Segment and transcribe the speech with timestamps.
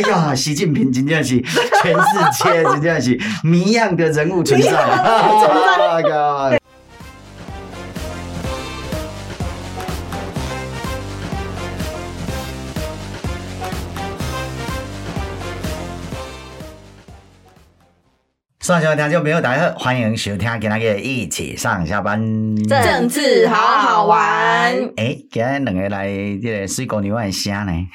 [0.00, 1.38] 哎呀，习近平真正是
[1.82, 4.80] 全世界 真正是谜样的人物存在，存
[6.08, 6.58] 在。
[18.60, 22.20] 上小听众朋友大家好，欢迎收听今天的一起上下班，
[22.68, 24.20] 政治好好玩。
[24.98, 26.06] 哎、欸，今天两个来
[26.42, 27.88] 这个水果牛仔声呢，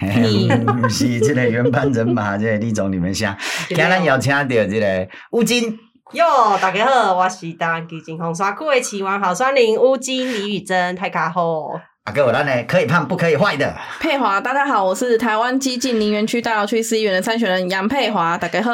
[0.82, 3.32] 不是这个原班人马，这个李总你们声。
[3.68, 5.78] 今天邀请到这个乌金
[6.14, 11.80] 哟，大家好，我是台湾基金红沙库的期王好酸林乌金李宇珍，大家好。
[12.06, 18.72] 啊，各位咱呢，可以胖不可以坏的佩华，大家好，我是台湾基进林园区大寮区市议员的参选人杨佩华，大家好。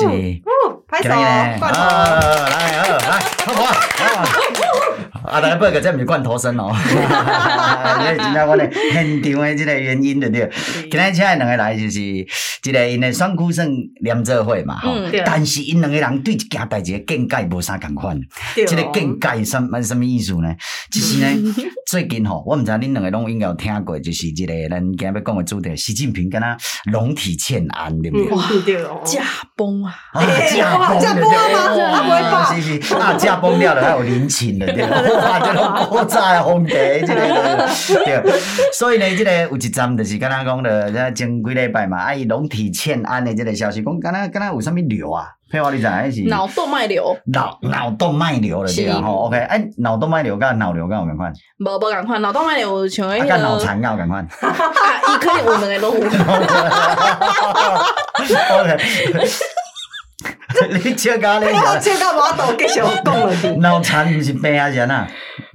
[0.00, 0.04] 是，
[0.88, 1.08] 拍手，
[1.60, 3.72] 罐头，来，好，来，好不好？
[5.22, 6.74] 啊，大家不要这不是罐头声哦。
[8.00, 10.50] 因为今天我哋现场的这个原因对不对？
[10.90, 12.00] 今天请两个来就是，
[12.60, 13.68] 这个因的选区算
[14.00, 14.92] 联做会嘛，吼。
[15.24, 18.20] 但是因两个人对一件代志见解无啥共款。
[18.56, 20.52] 这个见解什么什么意思呢？
[20.90, 21.54] 就是呢，
[21.86, 26.56] 最近吼，我唔知恁两个拢应该有听过，就是这个咱今日要讲的主题，习近平跟他
[26.90, 28.30] 龙体欠安，对不对？
[28.34, 28.42] 哇，
[29.04, 29.22] 驾
[29.56, 29.94] 崩啊！
[30.12, 30.22] 啊，
[30.54, 32.54] 驾崩吗？
[32.54, 35.00] 是是啊，驾崩掉了，还有陵寝了，对吧？
[35.18, 37.68] 哇，这种国债皇帝，这个
[38.04, 38.22] 对，
[38.72, 45.26] 所以呢，这个有一站就是刚刚讲的，这前几礼拜嘛，啊，伊龙体欠安的这个消息，讲刚刚刚刚有啥物聊啊？
[45.52, 46.22] 配合你知还是？
[46.22, 47.14] 脑动脉瘤。
[47.26, 51.30] 脑脑动脉瘤了，对啊，吼，OK，哎，脑动脉瘤跟脑瘤跟有共款？
[51.58, 53.26] 无无共款，脑动脉瘤像迄个。
[53.26, 54.26] 跟脑残有共款？
[54.32, 56.06] 伊可能有两个拢有。
[58.62, 59.28] OK。
[60.84, 61.46] 你笑咖哩？
[61.52, 63.56] 我笑到我都继续讲了。
[63.58, 64.68] 脑残 不是病啊？
[64.68, 65.06] 人啊？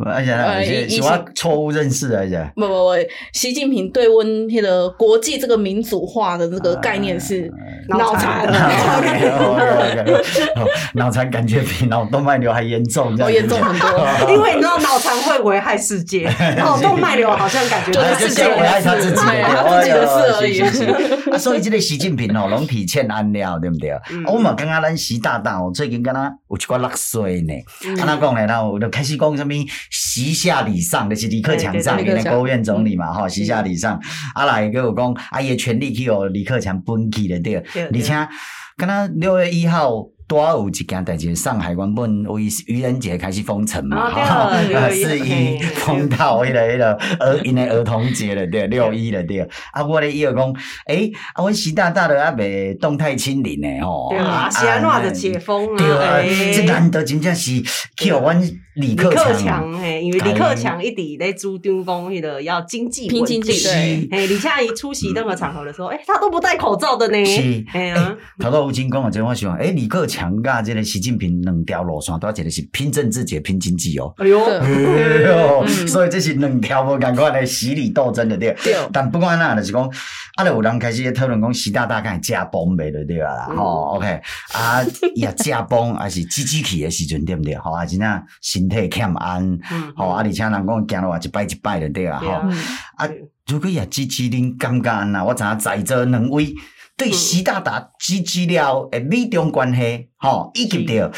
[0.06, 2.38] 而且啊，是是我错误认识而且。
[2.56, 2.92] 不不不，
[3.34, 7.52] 习近平对温迄个国际这个民主化的这个概念是
[7.90, 8.48] 脑残。
[10.94, 14.34] 脑残感觉比脑动脉瘤还严重，这样严重很多。
[14.34, 21.32] 因为你知道脑残会危害世界，脑动脉瘤好像感觉就是世界危害他自己，自己的事而已。
[21.32, 23.92] 啊，所以这个习近平哦，龙体欠安了，对不对？
[24.28, 27.54] 我嘛刚刚咱习大大哦，最近跟他有一挂落水呢。
[28.00, 29.54] 安，那讲呢，然后就开始讲什么？
[29.92, 34.00] 习下礼上，就是李克强上，因为国务院总理嘛，哈，习下礼上，
[34.34, 38.28] 啊来跟我讲，啊伊权力去哦李克强分去了，对，而且，
[38.78, 40.08] 跟他六月一号。
[40.28, 44.52] 多有一件代志，上海原本为愚人节开始封城嘛，哈，
[44.92, 49.48] 是以封到迄个迄个儿因为儿童节了，对，六一了，对。
[49.72, 50.54] 啊，我咧伊个讲，
[50.88, 55.78] 诶，啊，阮习大大的还未动态清零诶，吼，对啊，是安怎的解封啊？
[55.78, 57.62] 对，这难得真正是
[57.96, 58.42] 去互阮
[58.78, 70.18] 李克强，嘿，因为李克强一直在主张讲迄个要经济拼经济，对，嘿，李恰一出席任何场合的时候，诶，他都不戴口罩的呢，是，哎呀，头到吴京讲啊，这话是讲，诶，李克强。
[70.18, 74.12] 强噶，这个习近平两条路线，都要讲的是拼政治、解拼经济哦。
[74.18, 74.68] 哎呦，哎
[75.28, 78.52] 呦，所以这是两条无共款的洗礼斗争的对。
[78.64, 78.76] 对。
[78.92, 79.88] 但不管哪，就是讲，
[80.38, 83.50] 啊，就有人开始讨论讲，习大大敢驾崩袂对对啦？
[83.56, 84.22] 吼，OK，
[84.54, 84.80] 啊，
[85.16, 87.56] 也驾崩，还是积极去诶时阵对不对？
[87.56, 89.60] 吼啊，真正身体欠安，
[89.96, 92.20] 吼啊，而且人讲行路啊一摆一摆的对啊？
[92.20, 92.32] 吼，
[92.98, 93.10] 啊，
[93.48, 96.54] 如果也积极恁感觉呐，我知影在座两位。
[96.96, 101.12] 对习大大支持了诶，美中关系，吼，以及着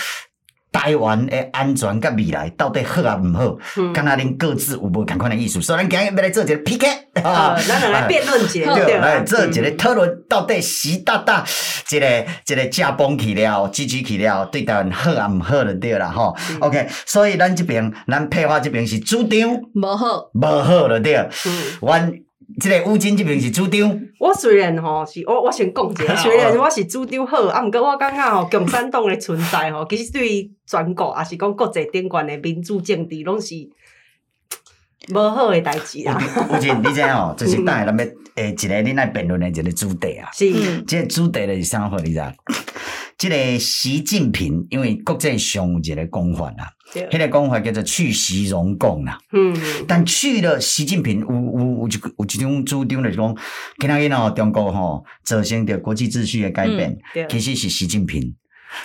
[0.71, 3.57] 台湾的安全甲未来到底好啊毋好？
[3.93, 5.61] 敢若恁各自有无共款的意思？
[5.61, 6.87] 所以咱今日要来做一个 PK，
[7.23, 11.43] 啊，咱来来辩论一下， 对，来做一个讨论，到底习大大
[11.91, 19.39] 一个一个驾崩去了，支持去了，对台湾好啊毋好就对了，吼，OK，所以咱这边，咱佩华这边是主张
[19.73, 21.27] 无好，无好就对，
[21.81, 22.11] 阮。
[22.59, 33.55] 这个乌金即边是主张，我虽然吼是我我先讲者，虽然我是主张好，啊，毋过我感觉吼共产党诶存在吼，其实对于全国也是讲国际顶悬诶民主政治，拢是
[35.13, 36.19] 无好诶代志啊。
[36.51, 40.29] 乌金，你知影吼，就是等下咱要诶一个恁来辩论诶一个主题啊。
[40.33, 40.51] 是，
[40.83, 41.97] 即个主题就是啥货？
[41.99, 42.21] 你知？
[43.19, 49.19] 这个习近平，因为国际上有一个讲法啦，迄个讲法叫做去习荣共啦。
[49.33, 49.53] 嗯，
[49.85, 53.35] 但去了习近平有有有一有一种主张就是讲，
[53.77, 58.33] 今仔日哦中国吼造成着国际秩序的改变，对其实是习近平，对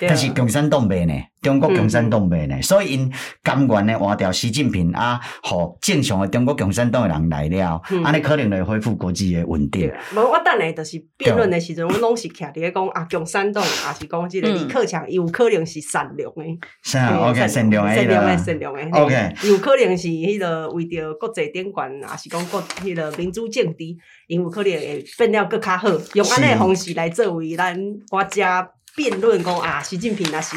[0.01, 9.91] 但是共产党袂呢，中国共产党袂呢，所以因甘愿呢换掉习近平啊，互正常的中国共产党的人来了，安尼可能会恢复国际的稳定。
[10.15, 16.43] 无我等下就是辩论的时阵，我拢是徛伫咧讲啊，共产党也是讲即个李克强有可能是善良的，
[16.83, 23.83] 是啊，OK，善良的，善良的，善良的，OK，有可能是迄个为着国际顶悬，也是讲国迄个民主政治，
[24.27, 27.77] 因有可能会变了更较好，用安尼的方式来作为咱
[28.09, 28.67] 国家。
[28.95, 30.55] 辩论讲啊，习近平若是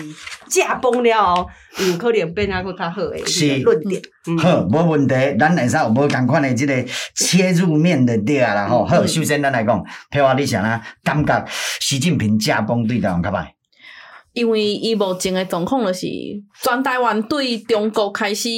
[0.48, 1.48] 驾崩了后，
[1.84, 4.00] 有可能变啊佫较好诶，是论点。
[4.26, 6.74] 嗯、好，无问题，咱会使有无共款诶即个
[7.14, 8.84] 切入面的对啊啦吼。
[8.84, 11.44] 好，首先咱来讲，譬如话你想啊，感觉
[11.80, 13.46] 习近平驾崩对台湾较歹？
[14.32, 16.06] 因为伊目前诶状况就是，
[16.62, 18.48] 全台湾对中国开始。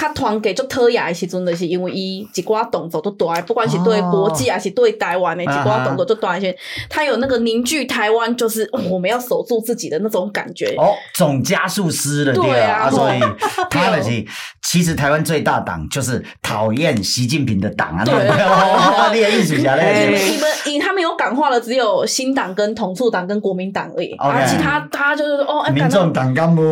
[0.00, 6.56] 较团结足讨厌的时阵，就是因为伊一寡动作都大，不管是对国际还是对台湾的一寡动作都大一些。
[6.88, 10.74] 他有那个凝聚台湾，就是、哦、我们要守住自己的那种感觉。
[10.76, 13.20] 哦，总加速师了，对啊，啊所以
[13.70, 14.10] 他的是
[14.70, 18.04] 其实台湾最大党就是讨厌习近平的党啊。
[18.04, 20.10] 对，艺术家嘞？
[20.10, 26.62] 你们以他们有感化的只有新党跟统促党跟国民党而已，okay, 啊，其他他就是哦，欸、民众党干部。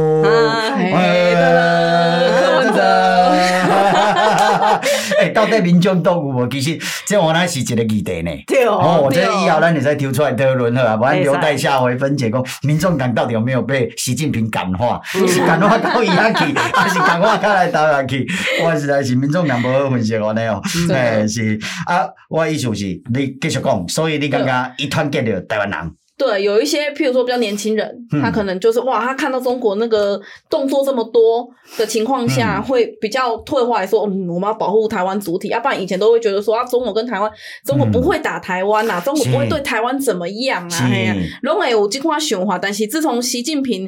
[5.18, 6.46] 诶， 到底民众党有无？
[6.48, 8.30] 其实这我那是一个议题呢。
[8.46, 12.30] 对哦，我这以后咱会再抽出来讨论好啊，不然留待下回分解。
[12.30, 15.00] 讲民众党到底有没有被习近平感化？
[15.04, 18.26] 是感化到伊遐去，还是感化到来台湾去？
[18.62, 20.62] 我实在是民众党无好分析安尼哦。
[20.92, 25.92] 哎，是啊，我意思是，你继续讲，所以你感觉一团结着台湾人。
[26.18, 30.18] 对，有一些譬如说比较年轻人，他可能就是哇，他看到中国那个
[30.48, 31.46] 动作这么多
[31.76, 35.48] 的情况下，会比较退化来说，嗯，我们要保护台湾主体。
[35.48, 37.30] 要不然以前都会觉得说啊，中国跟台湾，
[37.66, 40.78] 中国不会打台湾呐、啊，中国不会对台湾怎么样啊？
[40.90, 42.58] 哎呀，拢会有这块想法。
[42.58, 43.86] 但是自从习近平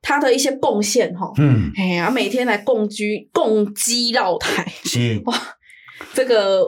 [0.00, 5.34] 他的一些贡献哈，嗯，哎呀，每天来共居共击绕台，是哇，
[6.14, 6.64] 这个。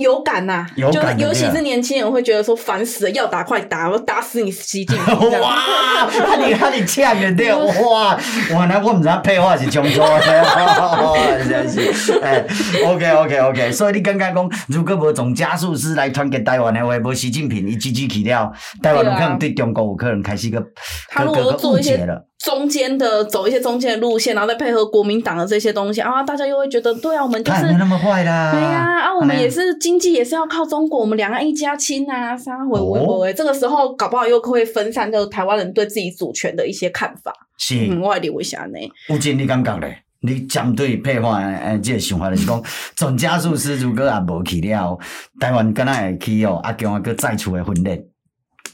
[0.00, 5.40] 有感呐、啊，就尤其是年轻人会觉得说烦死了，要打快打，我打死你习近平！
[5.40, 5.58] 哇，
[6.26, 8.18] 那你那你呛的对，哇，
[8.54, 12.44] 哇，那我唔知道配话是怎么做的， 真是哎
[12.84, 18.50] ，OK OK OK，所以你刚刚讲，如果无总加速师来团结台湾的话，无习近平一支支去了，
[18.82, 20.62] 台湾有可能对中国有可能开始个
[21.08, 21.96] 他如果做一些
[22.42, 29.60] 中间的走一些中间的路线，然后再配合国民党的这些东西啊，大家又会觉得对啊，我们就是没那么坏啦，对呀啊，我们也是。
[29.80, 37.32] 经济也是要靠中国，我们两岸一家亲啊，啥回回回，这个时候搞不好又会分散，就台湾人对自己主权的一些看法。
[37.56, 38.78] 是，嗯、我留一下呢？
[39.08, 40.02] 吴静，你感觉咧？
[40.20, 42.62] 你针对配话诶，这个想法就是讲，
[42.94, 44.98] 总加速师如果也无去了，
[45.38, 48.04] 台湾敢若会去哦，阿强啊，搁再出来分裂。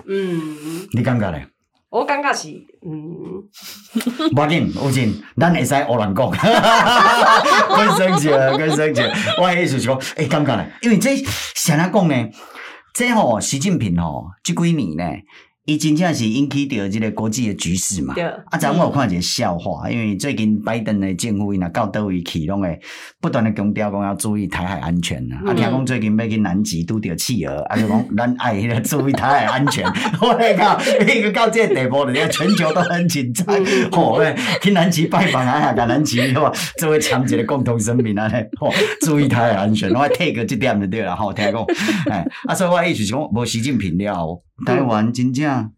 [0.06, 0.56] 嗯，
[0.92, 1.46] 你感觉咧？
[1.96, 2.48] 我感觉是，
[2.84, 3.42] 嗯，
[4.32, 6.28] 无要紧，无紧，咱会使胡乱讲，
[7.74, 9.00] 更生气，更生气。
[9.40, 11.16] 我意思是讲，诶、欸，感觉咧，因为这
[11.54, 12.14] 谁来讲呢？
[12.92, 15.04] 这吼，习近平吼，这几年呢。
[15.66, 18.14] 伊真正是引起着即个国际的局势嘛？
[18.14, 18.22] 对。
[18.24, 22.78] 啊，昨我有看一个笑话，因为最近拜登的政府伊若到倒位去，拢会
[23.20, 25.40] 不断的强调讲要注意台海安全啊。
[25.42, 29.84] 嗯、啊，听讲最近要去南极拄着企鹅，啊就讲咱爱迄个注意台海安全。
[30.22, 33.44] 我来靠，伊个到这个地步了，全球都很紧张。
[33.90, 38.30] 吼、嗯， 去南极拜访啊，甲南极吼，作为强一个共同声明啊，
[38.60, 38.72] 吼，
[39.04, 39.92] 注意台海安全。
[39.92, 41.64] 我 take 这点就对了，吼，听讲，
[42.08, 44.40] 哎，啊，所以我意思是讲，无习近平了。
[44.64, 45.72] 台湾真正，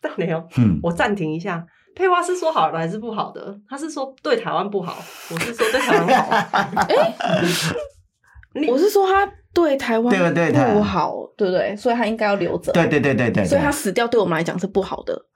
[0.00, 1.64] 但没有，嗯，我暂停一下。
[1.94, 3.54] 佩花是说好的还是不好的？
[3.68, 4.96] 他是说对台湾不好，
[5.30, 6.30] 我是说对台湾好。
[6.88, 7.14] 哎，
[8.68, 10.34] 我是说他对台湾
[10.74, 11.76] 不好，对不对？
[11.76, 12.72] 所以他应该要留着。
[12.72, 15.26] 对对对对对，所以他死掉对我们来讲是不好的。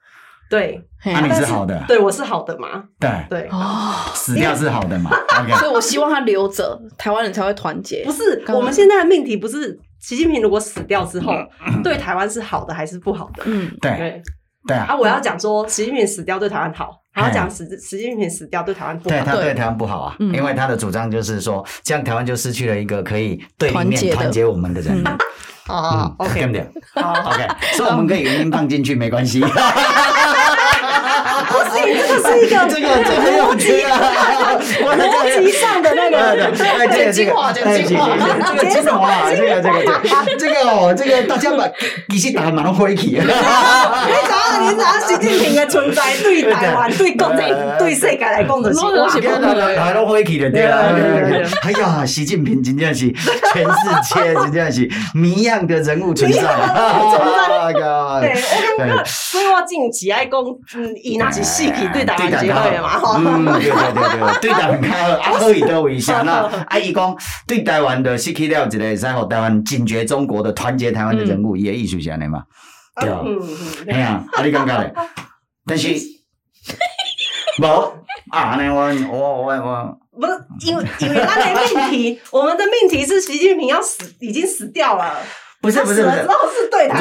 [0.49, 2.83] 对，那你是好的，对我是好的嘛？
[2.99, 5.11] 对对，哦，死掉是好的嘛
[5.59, 8.03] 所以我希望他留着，台湾人才会团结。
[8.05, 9.79] 不是，我们现在的命题不是。
[10.05, 11.33] 习近平如果死掉之后，
[11.83, 13.41] 对台湾是好的还是不好的？
[13.47, 14.21] 嗯，对
[14.67, 14.85] 对啊。
[14.89, 19.15] 啊，我要讲说，习近平死掉对台湾好，然后讲习习近平死掉对台湾不好。
[19.15, 25.03] 对，他对台湾不好啊，因为他的主张就是说，这样台湾就失去了一个可以对立面团结我们的人。
[25.67, 26.69] 哦，OK，对不对？
[27.01, 29.41] 好，OK，所以我们可以原音放进去，没关系。
[31.55, 33.91] 不是，这个是一个这个这个很有趣啊，
[34.81, 37.99] 逻辑上的那个，哎，这个这个，哎，这个
[38.47, 39.75] 这个精华，这个这个
[40.37, 41.67] 这个哦，这个大家把
[42.09, 43.21] 其实打蛮欢喜的。
[43.21, 49.07] 你知道，你知道习近平的存在对台湾、对国内、对世界来讲的是哇，
[49.75, 50.83] 大家欢喜的对啊。
[51.63, 53.11] 哎呀，习近平真的是
[53.53, 56.41] 全世界真的是谜样的人物存在。
[58.21, 58.35] 对，
[59.05, 60.39] 所以我近期爱讲，
[60.75, 66.49] 嗯，伊那是死去 对台湾最好的嘛，嗯，对对对对，对台湾较好，啊，可以倒位啥啦？
[66.67, 67.15] 啊，伊讲
[67.47, 72.43] 对台湾的失去了一个使互台湾警觉中国的团结台湾的人物，伊的意思是安尼嘛？
[72.99, 73.21] 对啊，
[73.87, 74.93] 哎呀，啊，你感觉咧？
[75.67, 75.89] 但是，
[77.61, 77.65] 无
[78.31, 85.17] 啊，安尼我我我我，不是因为因为咱的命题，我们的命题是习近平要死，已经死掉了。
[85.65, 86.27] 不是不是不是，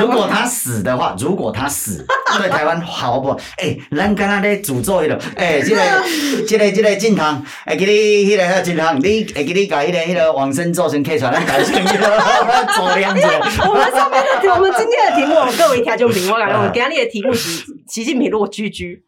[0.00, 2.06] 如果他死的话，如果他死，
[2.38, 3.28] 对台湾好不？
[3.58, 5.82] 哎，咱刚刚在诅咒一个，哎，这个
[6.48, 7.92] 这个这个敬堂，哎，给你
[8.24, 12.06] 迄个迄个敬堂，你哎给你改迄个迄个往生咒先刻出来，咱改成迄个
[12.74, 13.22] 做样子。
[13.68, 19.02] 我们上面的题，我们今天的题目，各位听众朋友，我感觉我们今天的题目是习近平如果居居，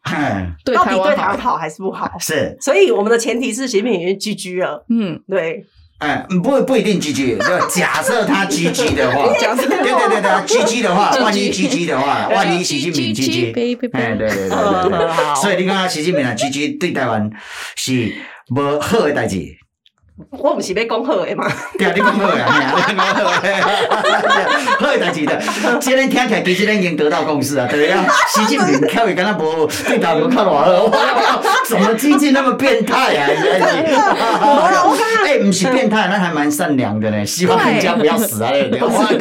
[0.65, 2.11] 到底对台湾好还是不好？
[2.19, 4.85] 是，所以我们的前提是习近平已经居居了。
[4.89, 5.65] 嗯，对。
[5.99, 13.53] 哎，不不一定 GG， 就假设他 GG 的话， 对对对对， GG 的话，万一 GG 的话，万一习近平 GG，
[13.93, 17.29] 哎，对对对对对，所以你看习近平啊，GG 对台湾
[17.75, 18.13] 是
[18.55, 19.57] 无好的代志。
[20.31, 21.45] 我不是要讲好的嘛？
[21.77, 23.61] 对啊，你讲好的啊， 你讲好诶，
[24.79, 25.39] 好诶代志的。
[25.79, 28.03] 今天听起来其实咱已经得到共识啊，对 啊。
[28.33, 33.27] 习近平看会跟他无对台无看偌好， 哇，怎么经济那么变态啊？
[33.27, 33.93] 真是。
[33.93, 37.23] 我刚刚哎，不是变态，那还蛮善良的呢。
[37.23, 39.17] 希望人家不要死啊，对不对？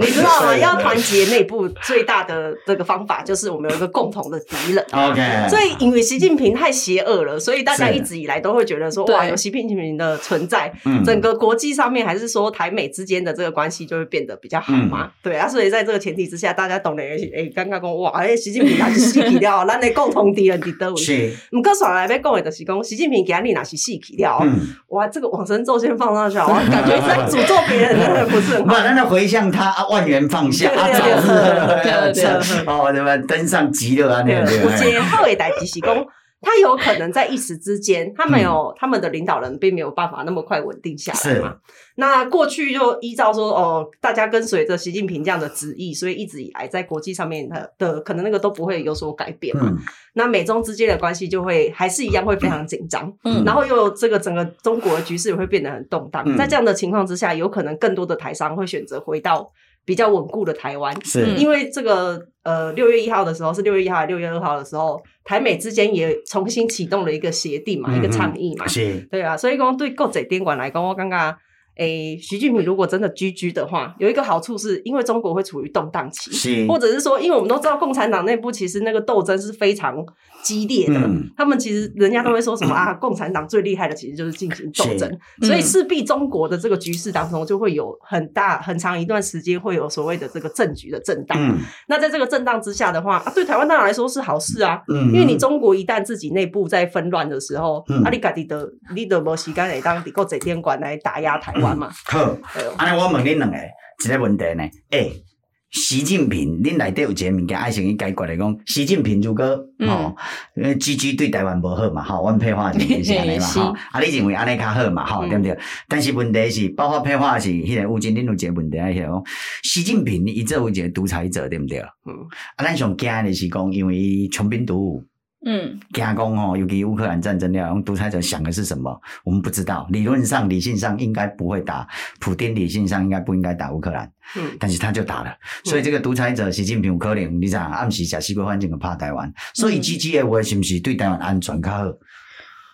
[0.00, 0.56] 你知道吗？
[0.56, 4.82] 要团结内部最大的这个方法，就是我们有一个共同的敌人。
[4.92, 5.48] OK。
[5.50, 10.18] 所以因为习近平太邪恶了，所以大家一直以来都会觉得说，哇，有习近平的。
[10.30, 10.72] 存在
[11.04, 15.06] 整个国际上面，还是说台美之间的这个关系就会变得比较好嘛？
[15.06, 20.96] 嗯、对啊，所以在这个前提之下，大家懂得诶，刚刚讲哇，哎，习近平他是死去了，咱的共同敌人伫倒位。
[20.96, 24.60] 是，唔过上来要讲的就是讲，习近平今日那是死去了，嗯、
[24.90, 28.78] 哇，这个往生咒先放上去，我感觉在诅咒别人，真的不是很好。
[28.84, 33.16] 那那回向他啊，万元放下啊，早日 哦，对吧？
[33.26, 34.36] 登上极乐啊，对。
[34.36, 36.06] 有一个好的代志是讲。
[36.42, 41.56] 他有可能在一时之间，他没有、嗯、他们的领导人并没有办法那么快稳定下来嘛。
[41.96, 49.66] 那过去就依照说，哦，大家跟随着习近平这样的旨意，所以一直以来在国际上面的的可能那个都不会有所改变嘛。
[49.66, 49.78] 嗯、
[50.14, 56.22] 那美中之间的关系就会还是一样会非常紧张，嗯，然后又这个整个中国的局势也会变得很动荡。
[56.26, 59.52] 嗯、在这样的情况之下，有可能更多的台商会选择回到。
[59.82, 71.36] 比较稳固的台湾，是因为这个呃，六月一号的时候是六月一号还是六月二号的时候，台美之间也重新启动了一个协定嘛，嗯、一个倡议嘛，是对啊，所以讲对国际监管来讲，我刚刚。
[71.76, 79.96] 诶，习近平如果真的居居的话，有一个好处是因为中国会处于动荡期，是或者是说，因为我们都知道共产党内部其实那个斗争是非常
[80.42, 85.08] 激烈的，嗯、他们其实人家都会说什么啊，共产党最厉害的其实就是进行斗争，
[85.40, 91.38] 是所以势必中国的这个局势当中就会有很大很长一段时间会有所谓的这个政局的震荡。
[91.40, 91.58] 嗯、
[91.88, 101.69] 那在这个震荡之下的话，啊、对台湾当然来说是好事啊，嗯、因为你中国一旦自己内部在纷乱的时候，嗯、啊，你家己的你的没时间来当国际电管来打压台湾。
[101.74, 102.36] 嗯好，
[102.76, 103.56] 安尼我问恁两个
[104.04, 104.62] 一个问题呢？
[104.90, 105.22] 诶、欸，
[105.70, 109.44] 习近平，恁内底有一个物件爱先去解决的，讲习近平如果
[109.86, 110.16] 吼，
[110.56, 115.56] 因为 GG 对台湾无好嘛，吼，阮配话就是安尼嘛， 吼，啊，你认为安尼较好嘛，吼，对毋对？
[115.86, 119.22] 但是问题是，包括配话是，迄个吴京恁有一个问题爱讲，
[119.62, 121.78] 习近平伊做为一个独裁者，对毋对？
[121.78, 122.16] 嗯，
[122.56, 125.04] 啊，咱上惊的是讲，因为穷兵黩武。
[125.46, 129.00] 嗯，加工哦，尤其乌克兰战争了，用独裁者想的是什么？
[129.24, 129.86] 我们不知道。
[129.90, 134.12] 理论上、理性上应该不会打普丁，理性上应该不应该打乌克兰。
[134.36, 135.34] 嗯，但是他就打了。
[135.64, 139.32] 所以这个独裁者习近平有可能，你知道，暗时假西瓜环境个怕台湾。
[139.54, 141.84] 所以 GG 的话是不是对台湾安全较好？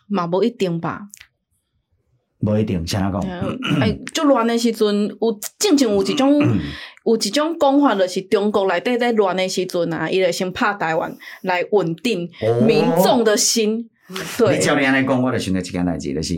[0.08, 1.02] 嘛，不一定吧。
[2.46, 3.20] 不一定，像他讲，
[3.80, 6.38] 哎，就乱的时阵，有正常有一种，
[7.04, 12.30] 有一种讲法，就是中国内底在乱的时阵啊，伊就先拍台湾来稳定
[12.64, 13.90] 民众的心。
[14.38, 16.34] 对，你照你安尼讲，我就想到一件代志，就是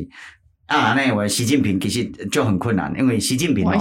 [0.68, 3.74] 啊，那我习近平其实就很困难，因为习近平哦，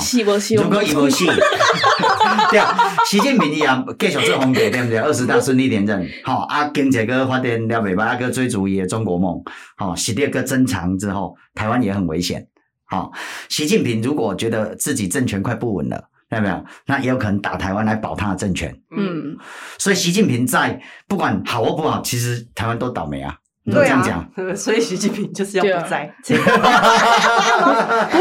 [0.58, 1.26] 如果伊无死，
[2.50, 2.76] 对啊，
[3.06, 3.68] 习近平伊也
[4.00, 4.98] 继续做皇帝，对不对？
[4.98, 9.44] 二十大顺利连任，好啊，经济个发展了袂歹，啊个追逐伊的中国梦，
[9.76, 12.48] 好，实力个增强之后，台湾也很危险。
[12.86, 13.12] 好，
[13.50, 16.10] 习近平如果觉得自己政权快不稳了。
[16.30, 16.66] 有没有？
[16.88, 18.78] 那也有可能打台湾来保他的政权。
[18.92, 19.38] 嗯，
[19.78, 23.34] 所以习近平在不管好或不好，其实台湾都倒霉啊。
[23.68, 26.34] 你都这样讲，对啊，所以习近平就是要不在， 不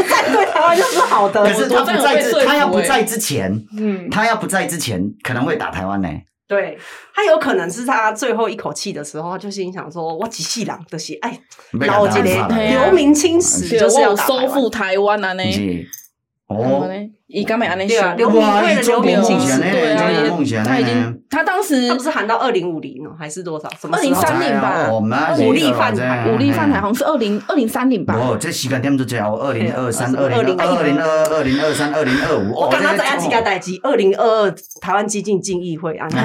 [0.03, 1.41] 在对台湾就是好的。
[1.41, 6.09] 可是他不在之，他要不在之前，嗯，他要不在之前，可能会打台湾呢。
[6.49, 6.77] 对，
[7.15, 11.39] 他有可能是他最后一口气的时候，他就心想说：“我几细郎的是哎，
[11.71, 15.43] 老几年留名青史，就是要收复台湾啊！”那
[16.47, 16.89] 哦。
[17.27, 23.69] 以刚美安那对啊，留名为了留名青史，对啊，他已经，他当时他不是喊到二零五零哦，还是多少？
[23.79, 24.89] 什么二零三零吧？
[25.37, 28.13] 武力犯台，武力犯台好像是二零二零三零吧？
[28.15, 30.43] 哦，这时间点就这样，二零二三、二零二
[30.83, 32.53] 零二二、二零二三、二零二五。
[32.53, 36.17] 我刚刚在亚几个代机，二零二二台湾激进进议会 啊， 哇，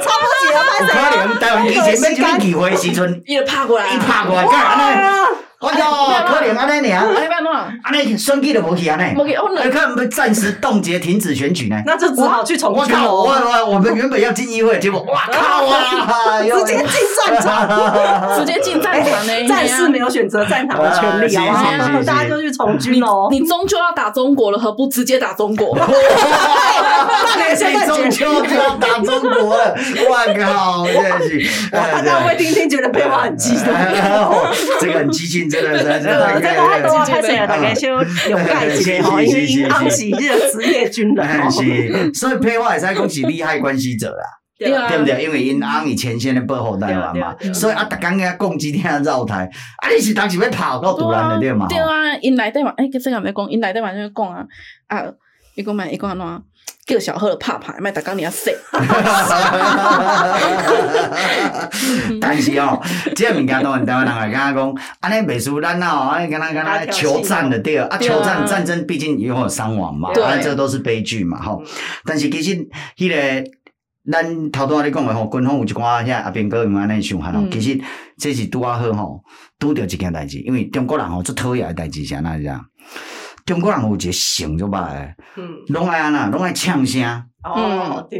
[0.00, 0.92] 超不起了，不可
[1.26, 5.23] 能，台湾以前没这么机会时阵，一拍过来，一拍过来，干啥呢？
[5.64, 5.84] 哎哟，
[6.26, 7.48] 可怜安尼尔，安尼办喏，
[7.82, 16.86] 安尼选举都无去安尼，无去，我你看，我们暂时冻结停止选举呢，那就只好去重选我我我们原本要进议会，结果哇靠啊，直接进
[17.26, 20.74] 战场， 直接进战场呢，战士没有选择战场。
[20.84, 23.28] 的权利啊，大家就去从军喽。
[23.30, 25.74] 你终究要打中国了，何不直接打中国？
[25.78, 29.74] 那你现在终究就要打中国了，
[30.08, 33.72] 我靠，真的是，大家会听听觉得配话很激动，
[34.80, 35.48] 这个很激进。
[35.60, 44.24] 真的，真的， 真的，真的，真的，大家先了解一下吼，因为因安是这个职业军人，是，所以配话也是讲是利害关系者啦，
[44.58, 45.22] 对不对？
[45.22, 51.66] 因为因安以前线的保护台湾嘛，所以啊，逐工个攻击听绕台，啊，你是当时要跑到独兰的对嘛？
[51.68, 54.46] 对啊，因内底嘛，诶，这个没讲，因内底嘛就讲啊，
[54.88, 55.04] 啊，
[55.54, 56.42] 伊讲嘛，伊讲安怎？
[56.86, 58.52] 叫小贺拍拍，卖逐工你要说。
[62.20, 62.80] 但是哦，
[63.16, 71.62] 即个物件当然台湾人会讲讲，安尼袂输咱哦，安尼敢若敢若求战的对啊，求战战争毕竟也有伤亡嘛，啊，这都是悲剧嘛，吼。
[72.04, 72.68] 但是其实，
[72.98, 73.50] 迄个
[74.12, 77.80] 咱头拄仔你讲的吼，军方有一寡遐阿兵哥用安尼想法吼，其实
[78.18, 79.22] 这是拄啊好吼，
[79.58, 82.62] 拄着一件代志，因为中国人吼最讨厌的代志是安怎样？
[83.44, 85.14] 中国人有一个性就歹诶，
[85.68, 87.02] 拢爱安那，拢爱呛声。
[87.42, 88.18] 哦，对。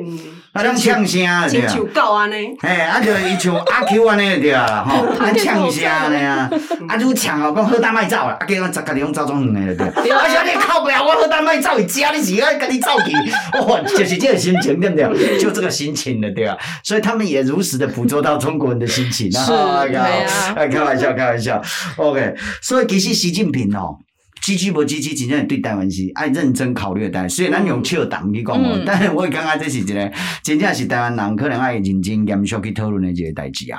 [0.53, 1.19] 啊，拢呛声
[1.51, 1.69] 对啊。
[1.69, 2.55] 像狗安尼。
[2.61, 6.51] 嘿，啊，就伊像阿 Q 安尼对啊，吼， 啊呛声安尼啊，
[6.87, 9.87] 啊，愈呛哦，讲好胆莫走啦，啊，叫我十家己拢走总远诶对。
[10.13, 13.13] 而且你靠不了，我好胆莫走，伊家你是爱家己走去，
[13.67, 15.39] 哇，就是这个心情对不对？
[15.41, 16.55] 就这个心情了对啊，
[16.85, 19.41] 所以他们也如实的捕捉到中国人的心情啊。
[19.43, 19.53] 是，
[19.89, 20.07] 对啊。
[20.55, 21.63] 哎，开玩笑，开玩笑。
[21.97, 23.97] OK，所以其实习近平哦。
[24.45, 27.27] 支持无积极，真正对台湾是爱认真考虑的代。
[27.27, 33.79] 虽然咱用笑谈去讲哦，但是我感觉这是一个真正是台湾人可能爱认真严肃去讨论的一个代志啊。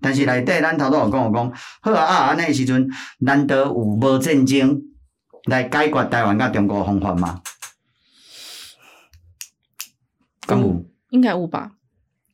[0.00, 1.52] 但是内底咱头拄有讲有讲，
[1.82, 4.80] 好啊，安尼时阵难得有无战争
[5.44, 7.42] 来解决台湾甲中国方法吗？
[10.46, 10.82] 敢有？
[11.10, 11.72] 应该有吧。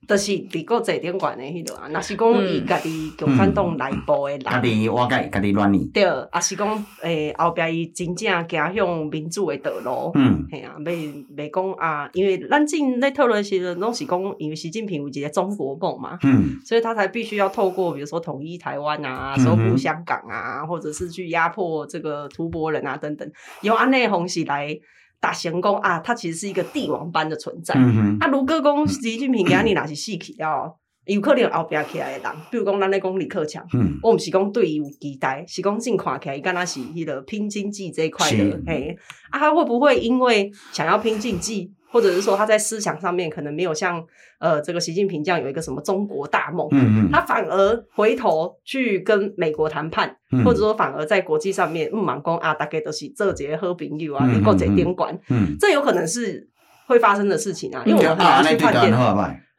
[0.08, 5.86] 就是伫国际顶悬的迄落啊，若是讲伊家己共产党内部的人，家己瓦解，家己乱念。
[5.88, 10.10] 对，啊是讲诶后壁伊真正行向民主的道路。
[10.14, 23.30] 嗯，系啊，袂袂讲啊，因为咱之前咧讨论时阵，拢是讲因为习近平有一个中国梦嘛，嗯，所以他才必须要透过比如说统一台湾啊、收复香港啊，或者是去压迫这个吐蕃人啊等等，
[23.62, 24.76] 用安内方式来。
[25.22, 27.74] 达成功啊，他其实是一个帝王般的存在。
[27.76, 38.36] 嗯、如果讲习近平今你若是死去了，有可能后壁起来的人，比如讲咱咧讲李克强，嗯、我毋是讲对伊有期待，是讲真看起来伊敢若是迄个拼经济这一块的。
[38.36, 38.96] 是嘿，
[39.30, 41.72] 啊，他会不会因为想要拼经济？
[41.92, 44.02] 或者是说他在思想上面可能没有像
[44.40, 56.48] 呃这个习近平这样有一个什么中国大梦，嗯嗯，他反而回头去跟美国谈判，嗯、或者说反而在国际上面嗯忙讲啊，大概都是这些好朋友啊，你国际顶管，嗯，这有可能是
[56.86, 58.90] 会发生的事情啊，因为我很难去判断。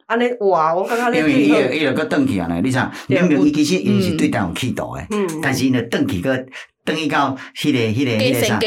[0.06, 6.44] 啊，你哇，我感觉因为伊个伊个个转去啊，你想，明明伊其实伊是对咱有企图诶，嗯，但是伊个转去个。
[6.84, 8.60] 等于到迄个、迄个、迄个啥？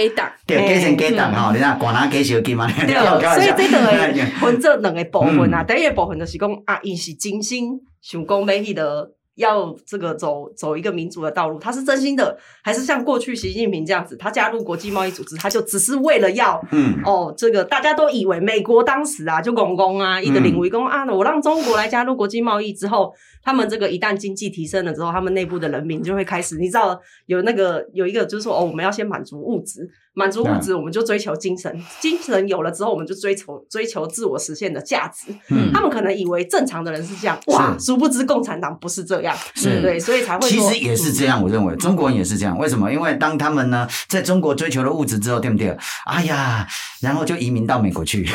[0.45, 2.67] 对，加成加蛋吼，你看，寡人加小金嘛。
[2.73, 5.63] 对，所以这个 分做两个部分啊。
[5.63, 9.16] 第一个部分就是讲啊，伊是真心想讲要迄个。
[9.37, 29.89] 要这个走走一个民主的道路，他是真心的，还是像过去习近平这样子，他加入国际贸易组织，他就只是为了要，嗯，哦，这个大家都以为美国当时啊就拱拱啊，一个领围攻啊，我让中国来加入国际贸易之后，他们这个一旦经济提升了之后，他们内部的人民就会开始，你知道有那个有一个就是说哦，我们要先满足物质。
[30.17, 35.27] 满足物质，我们就追求精神，精神有了之后，我们就追求追求自我实现的价值。
[35.51, 40.49] 嗯，他们可能以为正常的人是这样，哇，殊不知共产党不是这样，是对，所以才会。
[40.49, 42.57] 其实也是这样，我认为中国人也是这样。
[42.57, 42.91] 为什么？
[42.91, 45.77] 因为当他们呢，在中国追求了物质之后，对不对？
[46.07, 46.65] 哎呀，
[47.01, 48.23] 然后就移民到美国去。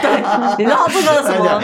[0.00, 0.22] 对，
[0.56, 1.60] 你知道这个什么？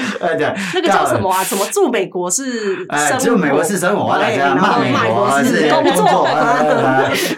[0.74, 1.44] 那个叫什么啊？
[1.44, 2.84] 什么住美国是？
[2.88, 6.26] 哎，住美国是生活，然后卖美国是工作。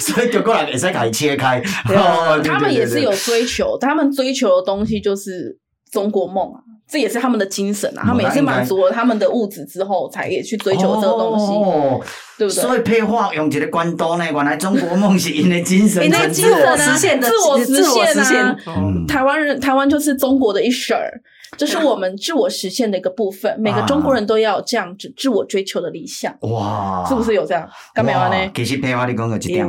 [0.01, 0.46] 所以就。
[0.47, 1.61] 过来也是可以切开，
[2.43, 5.59] 他们也是有追求，他们追求的东西就是
[5.91, 8.03] 中国梦啊，这也是他们的精神啊。
[8.07, 12.01] 他们也是满足了他们的物质之后，才也去追求这个东西，哦、
[12.39, 12.63] 对不对？
[12.63, 17.37] 所以配话用一个关刀呢，原来中国梦是因为精神， 自我实现的，自
[17.91, 18.57] 我实现啊。
[19.09, 20.97] 台湾人，台湾就是中国的一省，
[21.57, 23.55] 这是我们自我实现的一个部分。
[23.59, 27.69] 每个中国人都要有这样子自我追求的理想，哇，是不是有这样？
[27.95, 28.51] 干没完呢？
[28.55, 29.67] 其实配话你讲个几点？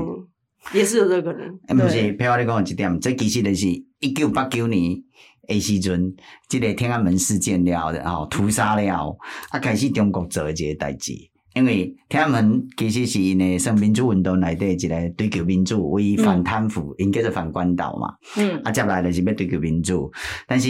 [0.73, 3.67] 也是有这个人，毋是，譬如你讲一点，这其实就是
[3.99, 5.01] 一九八九年
[5.47, 6.13] 诶时阵，
[6.49, 9.17] 这个天安门事件了的吼，屠杀了，
[9.49, 11.13] 啊，开始中国做一个代志，
[11.53, 20.11] 因为天安门其实是因诶算民主运动内底一个追求民主，为反贪腐，因叫做反关岛嘛，嗯，啊，接来就是要追求民主，
[20.45, 20.69] 但是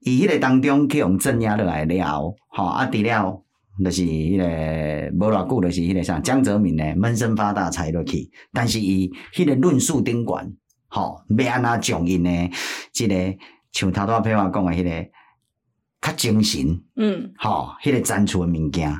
[0.00, 3.41] 伊迄个当中去用镇压落来了，吼，啊，除了。
[3.84, 4.44] 就是迄个
[5.14, 10.56] 无偌久，就是迄个啥江泽民诶闷声发大财落去，但是伊迄个论述顶悬，
[10.88, 12.50] 吼，要安怎将因诶，
[12.92, 13.14] 即个
[13.72, 15.10] 像头拄仔话讲诶迄个
[16.00, 18.94] 较精神，嗯，吼，迄个 zan 厝诶物件，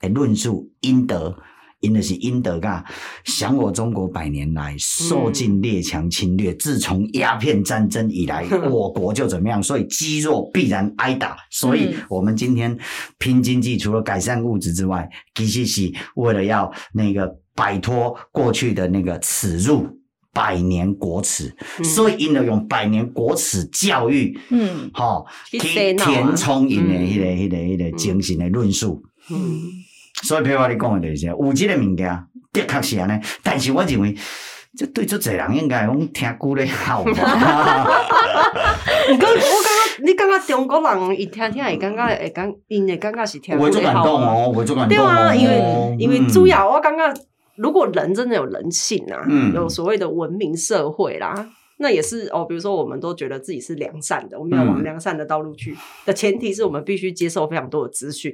[0.00, 1.36] 诶论述应得。
[1.82, 2.82] 因的是英德噶，
[3.24, 11.36] 想我中国百年来受尽列强侵略，嗯、自从鸦片战争以来， 我国就怎么样，所以积弱必然挨打。
[11.50, 12.78] 所以我们今天
[13.18, 19.84] 拼经济，除了改善物质之外，其实是为了要那个摆脱过去的那个耻辱，
[20.32, 21.52] 百年国耻。
[21.78, 25.58] 嗯、所以因的用百年国耻教育，嗯，好，去
[25.94, 29.36] 填充因的迄个、迄个、迄个精神的论述，嗯。
[29.36, 29.62] 嗯
[30.22, 33.20] 所以，譬如话你讲的就是，有这个物件，的确是安尼。
[33.42, 34.14] 但是我认为，
[34.76, 37.02] 这对足侪人应该讲听久了好。
[37.04, 43.66] 我刚我刚刚，你刚刚中国人一听听，会感觉会感，因会感觉是听久了好。
[43.66, 44.96] 会做感动哦，会做感动。
[44.96, 47.12] 对啊，因为因为主要我刚刚，
[47.56, 51.34] 如果人真的有人性啊，嗯、有所谓的文明社会啦，
[51.78, 52.44] 那也是哦。
[52.44, 55.72] 比如说，我们都觉得自己是良善的，我们要往良善的道路去。
[55.72, 58.32] 嗯、的前提是我们必须接受非常多的资讯。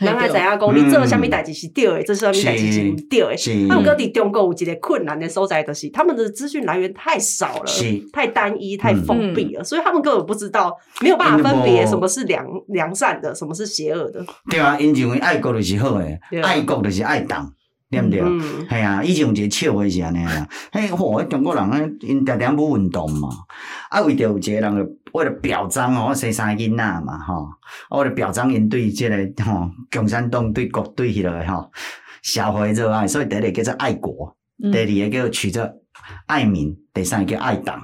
[0.00, 3.68] 人还知影讲，你做啥物代志是对的，做啥物代志是毋对的。
[3.68, 7.70] 他们搁伫中国有一个困难的所在，就是他们的资讯来源太少了，
[8.12, 14.24] 太单一、太封闭了，所以他们根本不知道，没有办法分别什么是良良善的，什么是邪恶的。
[14.50, 17.52] 对啊，因认为爱国就是好诶，爱国就是爱党，
[17.90, 18.20] 对不对？
[18.70, 23.28] 系啊，以前有一个笑话是安尼啊，嘿，嚯，中国人诶，因常常不运动嘛，
[23.92, 24.96] 啊，为着有一个人。
[25.12, 27.46] 为了表彰哦，我生三个囡仔嘛，吼，
[27.98, 31.70] 为了表彰因对这个吼共产党对国对迄个吼
[32.22, 34.34] 社会热爱，所以第一个叫做爱国，
[34.72, 35.70] 第二个叫做取着
[36.28, 36.74] 爱民。
[36.94, 37.80] 第三个爱党，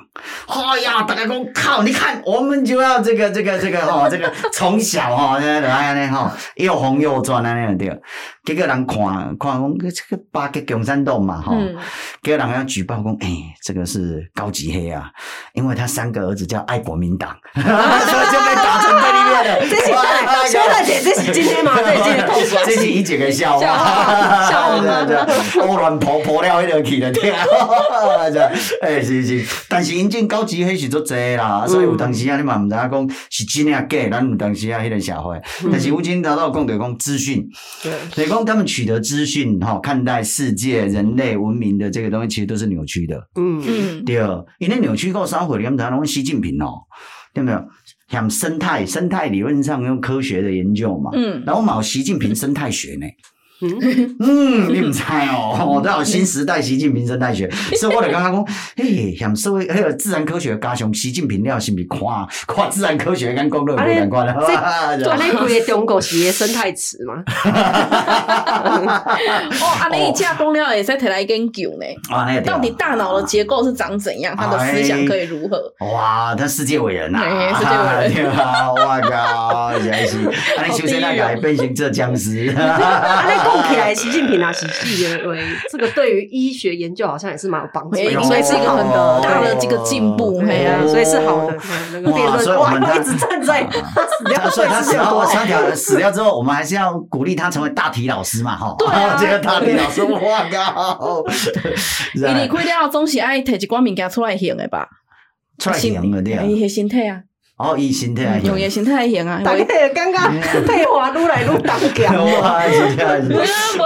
[0.49, 7.89] 哎呀，大家讲靠，你看我们就要这个这个这个哈，这个从小哈，来来来哈，又红又专那样对，
[8.45, 11.57] 结果人看看讲这个八个共产党嘛哈，
[12.23, 13.29] 结果人要举报讲，哎，
[13.65, 15.07] 这个是高级黑啊，
[15.55, 19.61] 因为他三个儿子叫爱国民党， 所以就被打成这里面的。
[19.71, 19.87] 这是
[20.53, 21.73] 肖大姐，这是今天吗？
[21.79, 23.67] 这是这是一整个笑话，
[24.51, 27.47] 笑话，对对，乌乱婆婆了一条去了，对啊，
[28.83, 28.98] 哎。
[29.03, 35.41] 是是，但是因进高级迄是足济啦，所以有当时啊，你嘛毋知影讲是真啊假，咱有当时啊，迄个社会。
[35.71, 37.47] 但是吴京头到讲着讲资讯，
[37.83, 43.17] 对，所以讲他们取得资讯吼，看待世界、人类文明的这个东西，其实都是扭曲的。
[43.37, 43.63] 嗯。
[43.67, 44.17] 嗯，对，
[44.59, 46.75] 因为扭曲够三回，你们知影讲习近平哦，
[47.35, 47.63] 对没有？
[48.11, 53.07] 像生态，生态理论上用科学的研究嘛，嗯，然后嘛有习近平生态学呢。
[53.61, 58.45] 嗯，嗯，你唔猜哦，我 都有新时代习近平生态学，所以我就刚刚讲，
[58.77, 61.99] 嘿，像社会还有自然科学加上习近平了，是不是看
[62.47, 64.35] 看自然科学跟公路不相关了？
[64.99, 67.23] 这安尼规个中国是个生态池吗？
[68.65, 71.87] 哦，安尼一架公了也在提来研究呢。
[72.45, 74.37] 到底大脑的结构是长怎样？
[74.37, 75.61] 他的思想可以如何？
[75.93, 77.19] 哇，他世界伟人呐！
[77.59, 78.71] 世界伟人啊！
[78.73, 78.77] 我
[79.11, 80.19] 靠，真是，
[80.57, 82.55] 安尼修仙那个变成这僵尸。
[83.51, 88.87] 供起来，习近平啊，习系认为这个对于医学研究好像也是蛮有帮助的，所以是一个很
[89.23, 91.57] 大的这个进步，嘿啊，所以是好的。
[91.93, 98.75] 那个辩论哇，我一直站在死掉，所以他死掉，三条死掉之后，我们还是要鼓励他成为大体老师嘛，哈。
[98.79, 101.25] 对啊， 这个大体老师，哇靠！
[102.15, 104.89] 你离开了总是爱提一寡物件出来行的吧？
[105.59, 107.23] 出来行的对啊，伊个身体啊。
[107.59, 109.43] 哦，以身体来用伊身体来行啊！
[109.43, 110.33] 大家刚刚
[110.65, 112.25] 配话愈来愈重强。
[112.41, 113.21] 哇， 是这样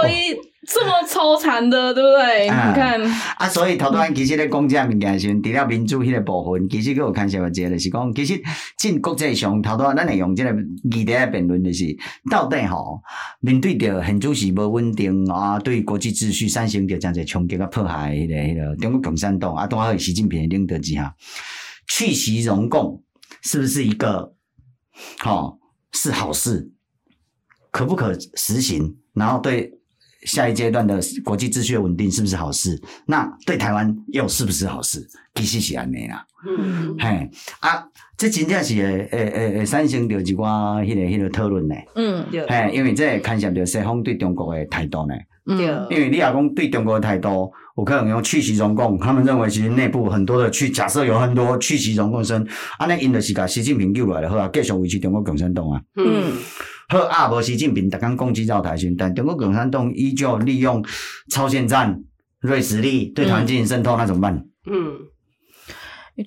[0.07, 2.47] 以这么超残的，对不对？
[2.47, 3.01] 啊、你看
[3.37, 8.39] 啊，所以头端其实咧讲这物件时，除了民主迄个部分，其实佫有看啥物事，就是讲，其实
[8.77, 10.51] 进国际上头端，咱会用这个
[10.91, 11.85] 议题来辩论，就是
[12.29, 13.01] 到底吼
[13.39, 21.15] 面对着现主席无稳定啊，对国际秩序产生着真侪冲击啊迫害，迄个迄个中国共产党啊，当好习近平的领导之下，
[21.87, 23.01] 去习容共。
[23.43, 24.33] 是不是一个
[25.19, 25.59] 好、哦、
[25.91, 26.71] 是好事？
[27.71, 28.97] 可不可实行？
[29.13, 29.71] 然后对
[30.23, 32.81] 下一阶段的国际秩序稳定是不是好事？
[33.05, 35.07] 那对台湾又是不是好事？
[35.35, 36.25] 其实是安尼啦。
[36.47, 37.29] 嗯，嘿
[37.59, 37.83] 啊，
[38.17, 41.75] 这真正是会会会会产生着一寡迄个迄个讨论呢。
[41.95, 42.45] 嗯，对。
[42.47, 45.15] 嘿，因为这会牵涉着西方对中国的态度呢。
[45.45, 47.51] 嗯，因为你亚公对中国的态度。
[47.75, 55.81] 我可能用去其中共，他们认为其实内部很多的去假设有很多去其中共生，安尼因就是甲习近平救来了，好啊，继续维持中国共产党啊。
[55.95, 56.33] 嗯，
[56.87, 60.85] 好啊，无习近平逐工攻击到台军，但中国共产党依旧利用
[61.31, 61.99] 超限战、
[62.41, 64.45] 锐实力对台湾进行渗透，嗯、那怎么办？
[64.67, 64.99] 嗯，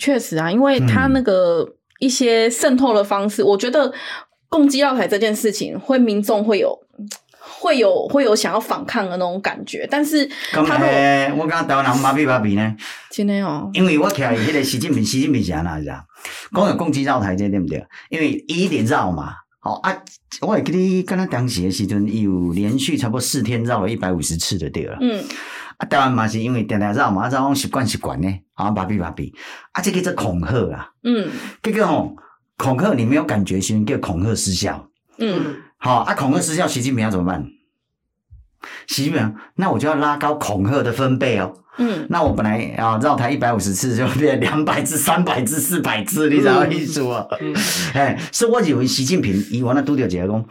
[0.01, 3.93] 确实啊，因为他那个一些渗透的方式，嗯、我觉得
[4.49, 6.77] 攻击绕台这件事情，会民众会有。
[7.67, 12.77] 会有会有想要反抗的那种感觉，但是他们我刚刚台湾人麻痹麻痹呢，
[13.11, 16.05] 真的哦，因为我看迄个习近平，习近平是安怎样，
[16.55, 17.85] 讲有攻击绕台这对不对？
[18.09, 19.93] 因为伊一直绕嘛，好啊，
[20.43, 25.25] 我会记你跟他当时的时阵，有连续差不多四天绕了一百五十次的对了，嗯，
[25.79, 29.33] 啊，台湾嘛是因为定定绕嘛，啊，这种习惯习惯呢，啊，麻痹麻痹，
[29.73, 31.29] 啊，这个叫恐吓啦，嗯，
[31.61, 32.15] 这个吼
[32.57, 35.57] 恐吓你没有感觉先叫恐吓失效，嗯。
[35.79, 36.15] 好啊！
[36.15, 37.47] 恐吓失效，习近平要怎么办？
[38.87, 41.55] 习近平，那我就要拉高恐吓的分贝哦。
[41.79, 47.27] 嗯，那我本来啊绕台一百五十次，就变两百次、三百次、四百次，你知道意思啊？
[47.41, 47.55] 嗯，
[47.95, 50.45] 哎，所以我认为习近平伊原来拄着一个讲，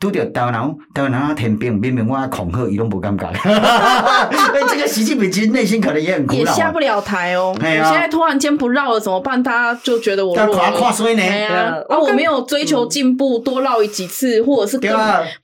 [0.00, 3.28] 拄着台湾人，台湾人他天兵，明明我恐吓伊拢不尴尬。
[3.44, 7.54] 哎，这个习近平其实内心可能也很苦恼，也下不了台哦。
[7.60, 9.42] 哎呀，现在突然间不绕了怎么办？
[9.42, 11.22] 大家就觉得我他跨跨衰呢。
[11.22, 14.90] 哎呀，啊，我没有追求进步，多绕一几次，或者是更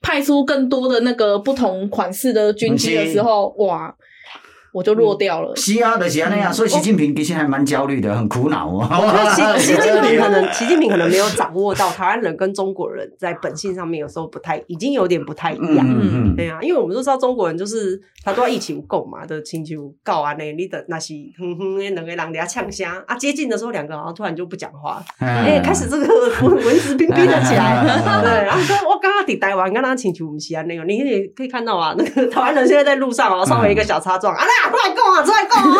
[0.01, 3.93] 派出更多的那个不同款式的军机的时候，哇。
[4.71, 5.55] 我就落掉了。
[5.55, 8.67] 是啊，就是安尼啊，所以习近平其实还蛮焦虑的，很苦恼。
[8.67, 15.85] 我觉得习 习近平可能，习近平可能没有掌握到台湾人跟中国人在本性上面有时候不太，已经有点不太一样。
[15.87, 16.35] 嗯嗯。
[16.35, 26.05] 对啊，因为我们都知道中国人就是他都要一起共嘛，的请求告啊那，你的那是哼哼那两个人家呛声啊，接近的时候两个人突然就不讲话， 哎，开始这个
[26.43, 27.83] 文文质彬彬的起来。
[28.21, 34.43] 对，然后说我刚刚抵台湾，刚刚请求我们西安那个，你也可以看到啊，那个台湾人现在在路上啊，稍微一个小擦撞啊。
[34.69, 35.23] 出来供啊！
[35.23, 35.75] 出来供啊！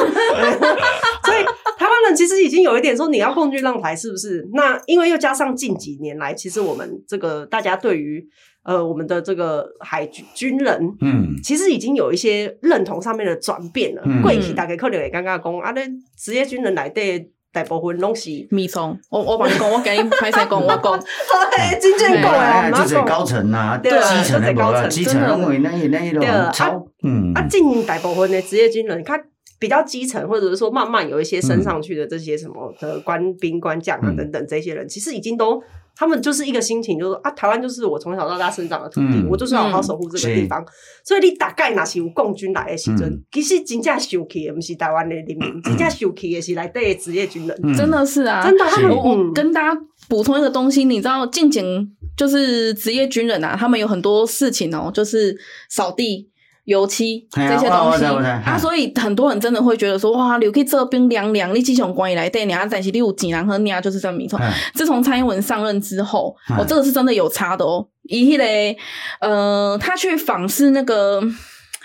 [1.25, 1.43] 所以
[1.77, 4.47] 台湾人其实已经有一点说，你要共军让台是不是？
[4.53, 8.25] 那因为又加上近几年来，其实我们这个大家对于
[8.63, 14.03] 呃我们的这个海军军人，嗯，其实已经有一些认同上面的转变了。
[14.23, 15.81] 贵体大概可能也刚刚讲啊，那
[16.17, 17.31] 职业军人来对。
[17.51, 20.99] 大部分拢是米虫，我我帮你讲，我跟你拍摄讲，我讲，
[21.81, 23.89] 真正讲诶，就是高层啊，基
[24.23, 29.19] 层的高层，基层认为那那种超，嗯，啊，进大部分的职业军人，他
[29.59, 35.61] 比较基层，或者是说慢慢有一些升上去的这些什么的官兵官将啊等等，这些人其实已经都。
[35.95, 40.65] 他们就是一个心情，就是说啊，台湾就是我从小到大生长的土地，我就是要好好守护这个地方。
[41.03, 47.75] 所以你大概那是有共军来的时阵，其实真正受气的不是台湾的人民， 真正受气的是来对职业军人。
[47.75, 48.65] 真的是啊，真的。
[48.89, 55.37] 我我跟大家补充一个东西，你知道，近景就是职业军人啊，他们有很多事情哦，就是
[55.69, 56.29] 扫地。
[56.69, 64.39] 油漆这些东西啊，所以很多人真的会觉得说，哇，你可以这冰凉凉，你这种关系来对，你要在一起六几然和你啊就是这么没错。
[64.75, 67.87] 自从蔡英文上任之后，我、哦、这个是真的有差的哦。
[68.03, 68.77] 一嘞，
[69.19, 71.21] 呃，他去访视那个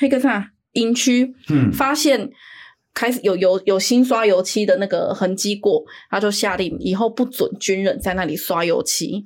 [0.03, 2.31] 那个啥营区，嗯，发现
[2.93, 9.25] 开始有有有新刷油漆的那个痕迹过，他就下令以后不准军人在那里刷油漆。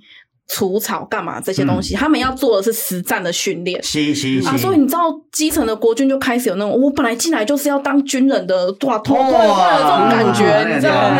[0.48, 3.82] 除草干嘛这些东西，他们要做的是实战的训练。
[3.82, 4.48] 是是是。
[4.48, 11.18] 啊，所以你知道基层的国军就开始有那种，我本来进来就是要当军人的，哇，脱光了这种感觉，你知道吗？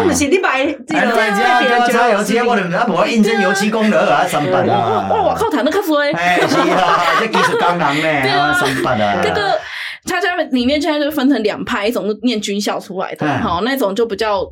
[0.00, 5.08] 我们是你买这个加加油漆，我哋唔系无应征油漆工的啊，三八啊。
[5.08, 6.10] 哇我靠，谈得可衰。
[6.12, 9.20] 哎，是啊，这技术工人呢， 对啊，三八啊。
[9.22, 9.56] 这个
[10.04, 14.44] 他家里面现在就分成两派，一种是念军校出来的，好，那种就比较。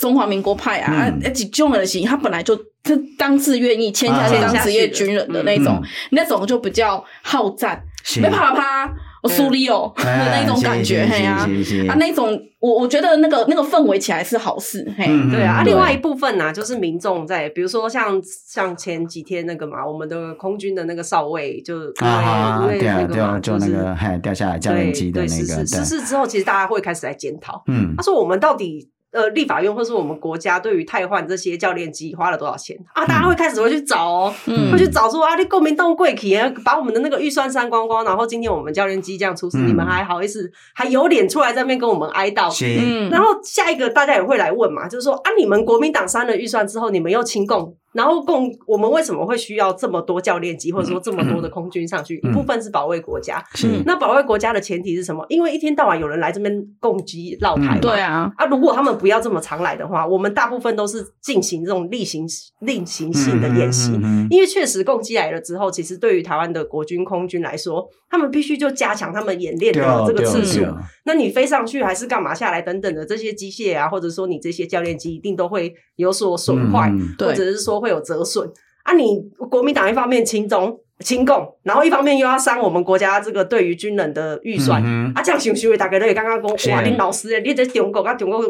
[0.00, 5.78] 中华民国派啊，啊，几种的行，他本来就他当自愿意签下去当职业军人的那种，
[6.12, 7.78] 那种就比较好战，
[8.16, 8.90] 没啪啪，
[9.22, 11.46] 我输你哦的 那种感觉，嘿呀，
[11.86, 28.88] 啊，那种我我觉得那个那个氛围起来是好事，嘿，对啊，另外一部分呢，就是民众在，比如说像像前几天那个嘛，我们的空军的那个少尉就啊，对啊，就就那个嘿掉下来教练机的那个，失事之后，其实大家会开始来检讨，嗯，他说我们到底。
[29.12, 33.04] 呃，立法院或是我们国家对于汰换这些教练机花了多少钱啊？
[33.04, 42.50] 大家会开始会去找哦，嗯、会去找说啊，你国民党贵体把我们的那个预算删光光，然后今天我们教练机这样出事，嗯、你们还好意思还有脸出来在那边跟我们哀悼？
[42.64, 47.76] 嗯，然后下一个大家也会来问嘛，就是说啊，你们国民党删了预算之后，你们又亲共。
[47.92, 52.20] 然后共我们为什么会需要这么多教练机，或者说这么多的空军上去？
[52.22, 53.42] 嗯、一部分是保卫国家。
[53.54, 55.26] 是、那保卫国家的前提是什么？
[55.28, 57.78] 因为一天到晚有人来这边共机绕台嘛。
[57.78, 58.30] 嗯、对啊。
[58.36, 62.24] 啊，如果他们不要这么常来的话，我们大部分都是进行这种例行
[62.60, 63.90] 例行性的演习。
[64.00, 70.64] 嗯因为确实共机来了之后，其实对于台湾的国军空军来说，他们必须就加强他们演练的这个次数。
[71.04, 77.79] 那你飞上去还是干嘛下来等等的这些机械啊，或者说你这些教练机一定都会有所损坏，嗯、或者是说。
[77.80, 78.50] 会有折损
[78.82, 78.92] 啊！
[78.92, 85.22] 你国民党一方面亲中亲共，然后一方面又要伤我们国家这个对于军人的预算、嗯、啊！
[85.22, 88.40] 这样行不行，大家都也刚刚讲，哇，林老师诶，你这中国啊，中国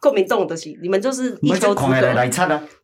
[0.00, 1.90] 国民党的是你们就是一州之隔，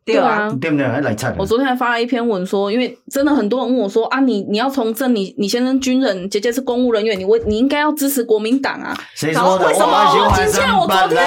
[0.05, 0.85] 对啊，对不对？
[0.85, 8.95] 来我昨天还发了一篇文说，因为真的很多人问我说啊，你你要从政，你你先生军人，姐姐是公务人员，你为你应该要支持国民党啊？
[9.15, 9.65] 谁说的？
[9.65, 9.87] 为什么？
[9.87, 11.17] 我今天我昨天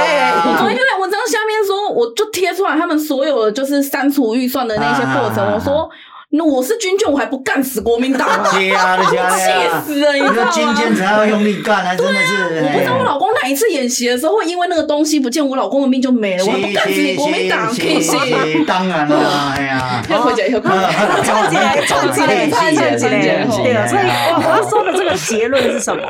[0.47, 5.89] 我昨天就在文章下面说，我就贴出来他们所有的就是删除预算的那些过程，我说。
[6.31, 8.51] 那我是军眷，我还不干死国民党吗？
[8.51, 8.71] 气
[9.87, 10.51] 死了，你知道吗？
[10.53, 11.95] 军舰才要用力干啊！
[11.97, 16.45] 真的是，我不知道我老公哪一次演习的时候会因为那个东西不见，我老公的命就没了。
[16.45, 18.15] 我还不干死你国民党，气死！
[18.67, 19.17] 当然了，
[19.57, 20.71] 哎呀，要回家以后看，
[21.25, 23.87] 串 起来，串起来， 串起来，对啊。
[23.87, 26.03] 所以我我要说的这个结论是什么？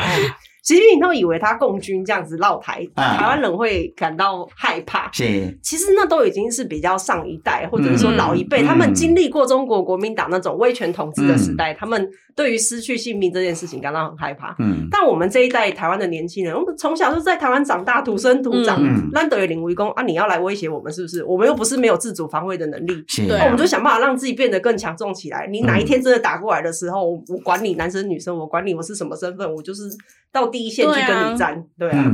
[0.68, 5.10] 其实你都以为他共军这样子绕台，台湾人会感到害怕。
[5.12, 12.06] 是，其实那都已经是比较上一代，或者是说老一辈，他们经历过中国国民党那种威权统治的时代，他们
[12.38, 14.54] 对于失去性命这件事情感到很害怕。
[14.60, 20.04] 嗯，但我们这一代台湾的年轻人，我们从小就在台湾长大，土生土长，难得有领围攻啊！
[20.04, 21.24] 你要来威胁我们，是不是？
[21.24, 25.48] 我们又不是没有自主防卫的能力，对，我们就想办法让自己变得更强壮起来。
[25.50, 29.82] 你哪一天真的打过来的时候，我管你男生女生，我管你我是什么身份，我就是。
[30.30, 32.04] 到第一线去跟你战，对啊，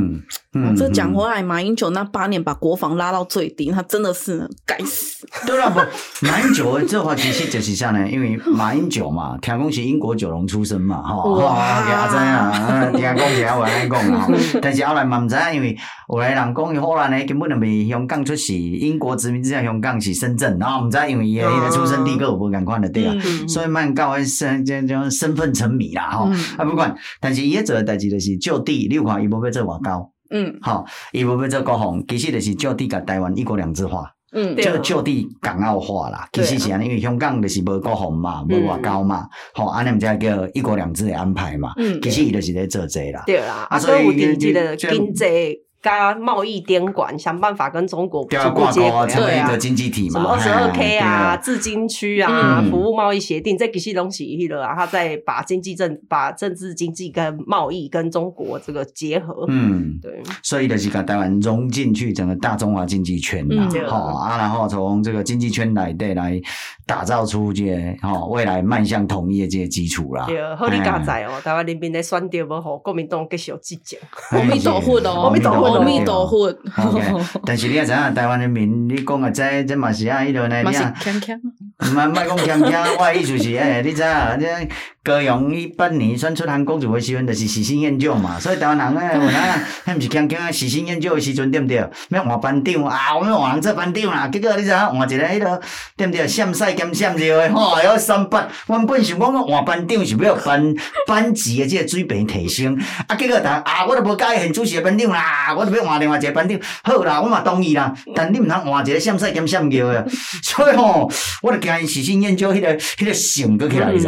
[0.54, 5.26] 嗯，这讲回来，马英九那八年把国防拉到最低，他真的是该死。
[5.44, 5.80] 对了，不，
[6.24, 8.08] 马英九的这话其实就是啥呢？
[8.08, 14.28] 因为马英九嘛，听讲是英国九龙出身嘛，吼，哇，阿知啊， 听讲是阿话安讲啊，
[14.62, 15.76] 但是后来嘛唔知，因为
[16.08, 23.14] 有来人讲，伊荷兰呢根本就未香港出世，英国殖民之下香港是深圳，然后唔知因为伊个出生地个有无共款的对啊，
[23.48, 28.04] 所以蛮搞身这这身份沉迷啦，吼，啊不管，但是伊做的代志。
[28.04, 36.28] 就是就地，你有看伊无要做外交，嗯，好，伊无要做国防，其实就是就地甲台湾一国两制化，嗯，就就地港澳化啦。
[36.32, 41.72] 其实是安尼，因为香港就是无国防嘛，无外交嘛，吼，安尼毋才叫一国两制的安排嘛。
[41.76, 43.22] 嗯，其实伊就是咧做这啦。
[43.26, 45.63] 对啦，啊，所以有经济的经济。
[45.84, 50.12] 加贸易监管，想办法跟中国逐步接轨，成为一个经济体嘛。
[50.14, 59.44] 什么二十二 K 啊，自经区啊，服务贸易协定，这几些东西去了啊，他再把经济政、把政治经济跟贸易跟中国这个结合。
[59.50, 60.22] 嗯，对。
[60.42, 66.40] 所以就是把台湾融进去整个大中华经济圈啦，好啊，然后从这个经济圈来对来
[66.86, 67.64] 打造出这
[68.00, 70.24] 好未来迈向统一的这些基础啦。
[70.26, 73.98] 对，好你加载哦，台湾人民的选择无好，国民党继续有积极。
[74.30, 75.80] 阿弥陀佛哦，阿弥陀佛。
[75.80, 76.54] 阿弥陀佛。
[77.46, 84.08] 但是你也知影，台湾人民，你讲个这这嘛是啊，迄度呢，你啊，强强， 唔讲强强，我意思是，诶，你知影，
[84.40, 84.68] 这
[85.04, 91.86] 高雄伊八年选出韩国组的时阵，就是喜新厌旧嘛，所以台湾人诶， 有哪，迄毋是讲讲喜新厌旧的时阵，对毋对？
[92.08, 95.60] 要换班长啊，我们换人做班长啦，结果你知影换一个迄个，
[95.94, 96.26] 对毋对？
[96.26, 100.74] 闪赛兼闪热的，吼，还要三八，原本想讲我换班长是要班
[101.06, 102.74] 班级的这个水平提升，
[103.06, 106.58] 啊，结果他啊，我都无介意现主席的班长啦，我都要换另外一个班长。
[106.82, 110.08] 好啦，我嘛同意啦，但你毋通换一个闪赛兼闪热的，
[110.42, 111.10] 所以吼，
[111.42, 114.06] 我就惊喜新厌旧迄个迄个性搁起来，你知？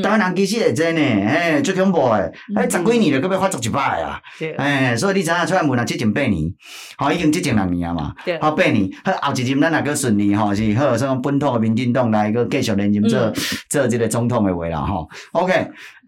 [0.00, 0.27] 台湾人。
[0.34, 4.20] 其实会真诶，哎，最恐怖诶，哎，十几年了，搁要发作一摆啊！
[4.56, 6.52] 哎，所以你知影出来问啊，即近八年，
[6.96, 13.32] 吼，已经即近六年啊嘛，好八年，好后一任咱若搁顺利吼，是好，什么本土诶民进党来搁继续连任做
[13.68, 15.52] 做即个总统诶话啦吼，OK，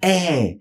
[0.00, 0.56] 哎。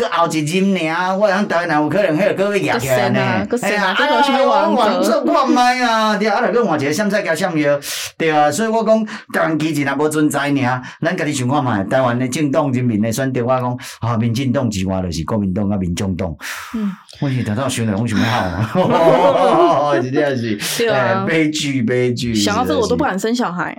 [0.00, 3.20] 搁后一任尔，我讲台湾人有可能迄个搁会赢起来呢。
[3.60, 7.78] 哎呀，哎呀，我王做看卖啊，对啊，啊来搁换一个闪赛加闪耀，
[8.16, 16.34] 对啊，所以我讲台湾基情也无存在尔，咱家己想看卖，台湾的政党人民的选择，我讲啊，民进党之外就是国民党啊，民众党。
[16.74, 18.26] 嗯，我是头头想来我想要
[18.62, 22.34] 好， 真的是，哎，悲剧悲剧。
[22.34, 23.76] 想到这个我都不敢生小孩。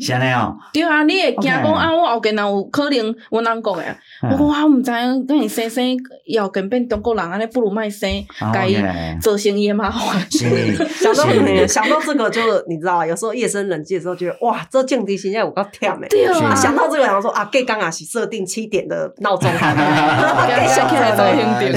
[0.00, 5.84] 是安尼哦，对啊，你会惊讲啊，我后边若有可能阮翁讲诶，我讲我毋知影，那你生生
[6.24, 8.08] 以后跟变中国人，安尼不如卖生，
[8.52, 8.76] 家己
[9.20, 10.12] 做生意嘛好。
[10.30, 11.24] 想到
[11.66, 16.08] 想到这个，就你知道，有时候夜深人静的时候，觉得哇，这降低心态有够忝诶。
[16.08, 21.72] 对啊，想到这个，然后说啊，计刚啊是设定七点的闹钟，想起来都很点。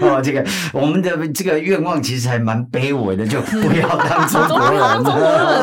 [0.00, 5.02] 哦，这个我们的这个愿望其实还蛮卑微的，就不要当中国人，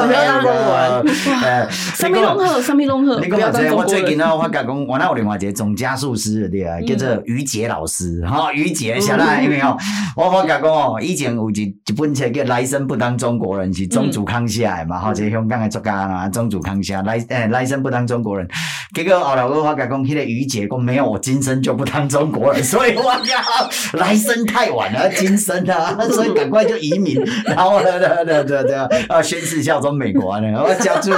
[0.07, 1.03] 不要当中国人。
[1.43, 3.19] 呃，什么拢好，什么拢好。
[3.19, 9.77] 你讲这个，我最近呢，我甲讲，我那有另外一个总加速师对啊，叫做于杰老师，哈，于杰，晓得因为哦，
[10.15, 18.47] 我我甲讲哦，以前有一一本册叫《来生不当中国人》，是宗主康写的嘛，哈，这香港的作家嘛，宗主康写，来诶，来生不当中国人。
[18.93, 28.75] 结果后来我我甲讲，迄个于杰讲没有，我今生就不当中国人，所以我讲来生太晚了，今生啊，所以赶快就移民，然后对对对对对，
[29.07, 31.11] 啊，宣誓效忠美国呢，我加注。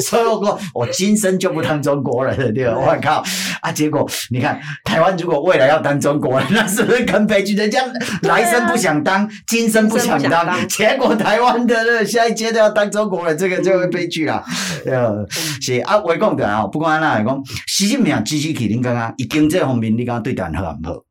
[0.00, 2.76] 所以我说我今生就不当中国人了，对吧？
[2.76, 3.22] 我靠
[3.60, 3.72] 啊！
[3.72, 7.54] 结果你看，台湾如果未来要当中国人，那是不是更悲剧？
[7.54, 7.82] 人家
[8.22, 14.44] 来生不想当，今生不想当，结果台湾的那下一阶段要当中国人，这个就会悲剧了。
[14.86, 15.26] 呃，
[15.60, 21.02] 是啊，我讲的啊，不管哪来讲，习近平支持起你刚刚，以经济方面，你刚刚对台湾好唔好？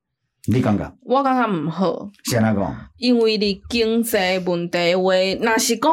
[0.47, 0.91] 你感觉？
[1.01, 2.09] 我感觉唔好。
[2.25, 5.91] 先来讲，因为你经济问题话，那是讲。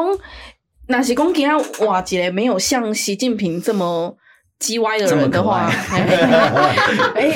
[0.93, 4.15] 那是讲其他瓦姐没有像习近平这么
[4.59, 5.67] 叽歪的人的话，
[7.15, 7.33] 哎，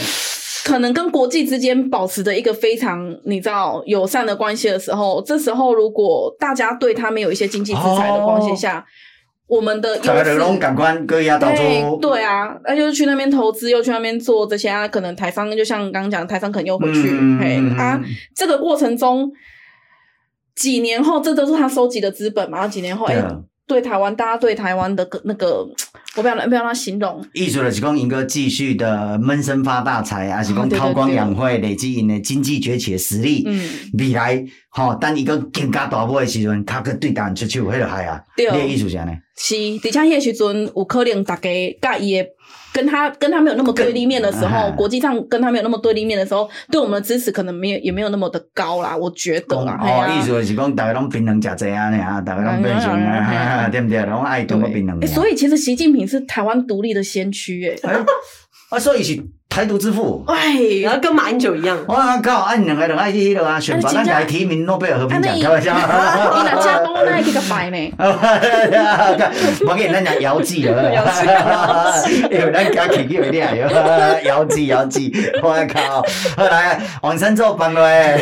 [0.64, 8.84] 可能跟国际之间保持着一个非常你知道友善的关系的时候，这时候如果大家对他没有一些经济制裁的关系下，哦、
[9.48, 10.04] 我们的优势
[12.00, 18.00] 对啊，那就是去那边投资，又去那边做这些，啊，可能台商就像刚刚讲，台商可能又回去，嘿、嗯，啊，
[18.36, 19.32] 这个过程中。
[20.58, 22.58] 几年后，这都是他收集的资本嘛？
[22.58, 23.24] 然后几年后，哎、
[23.68, 25.68] 对台湾，大家对台湾的那个，
[26.18, 27.24] 我不要不要让他形容。
[27.34, 33.44] 意思就是讲，应该继续的闷声发大财，还是讲韬光养晦，累积因的经济崛起的实力。
[33.46, 38.20] 嗯，未来，吼、哦，等一个更加大波的时阵，他去对台湾出手，迄个害啊。
[38.36, 39.12] 对，你的意思是安尼？
[39.38, 41.50] 是，而且迄个时阵有可能大家
[41.82, 42.28] 甲伊的。
[42.74, 48.96] 跟他跟他没有那么对立面的时候，国际上跟他没有那么对立面的时候，对我们的支持可能没有也没有那么的高啦。
[48.96, 54.06] 我觉得啦，哦，意思就是讲大家拢平衡价值啊，啊，大家拢变成啊， 对不对？
[54.06, 55.08] 拢爱多么平衡。
[55.08, 57.94] 所以其实习近平是台湾独立的先驱，哎，
[58.70, 59.24] 啊，所以是。
[59.58, 60.54] 台独之父，哎，
[60.84, 61.76] 然后跟马英九一样。
[61.88, 65.74] 我靠，按两个人爱去迄个啊，选拔，咱来提名诺贝尔和平奖，开玩笑。
[65.74, 67.92] 你哪家公那几个牌呢？
[69.68, 71.26] 我给咱讲姚记了，姚记，
[72.30, 74.22] 因为咱家起叫咩啊？
[74.26, 76.04] 姚记，姚记，我靠，
[76.38, 78.14] 后来往生咒办落来。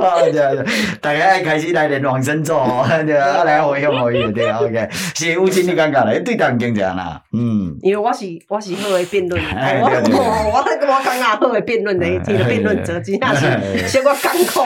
[0.00, 0.64] 啊，对对，
[1.00, 2.64] 大家爱开始来练往生咒，
[3.04, 4.88] 对啊，来回向可以，对，OK。
[5.16, 6.20] 是吴京，你感觉嘞？
[6.20, 7.20] 对台经济啦？
[7.32, 8.19] 嗯，因为我。
[8.20, 9.40] 是，我是好的辩论，
[9.80, 10.20] 我我
[10.52, 10.62] 我我
[11.02, 14.60] 感觉好的辩论的，听的辩论者真正是小可艰苦，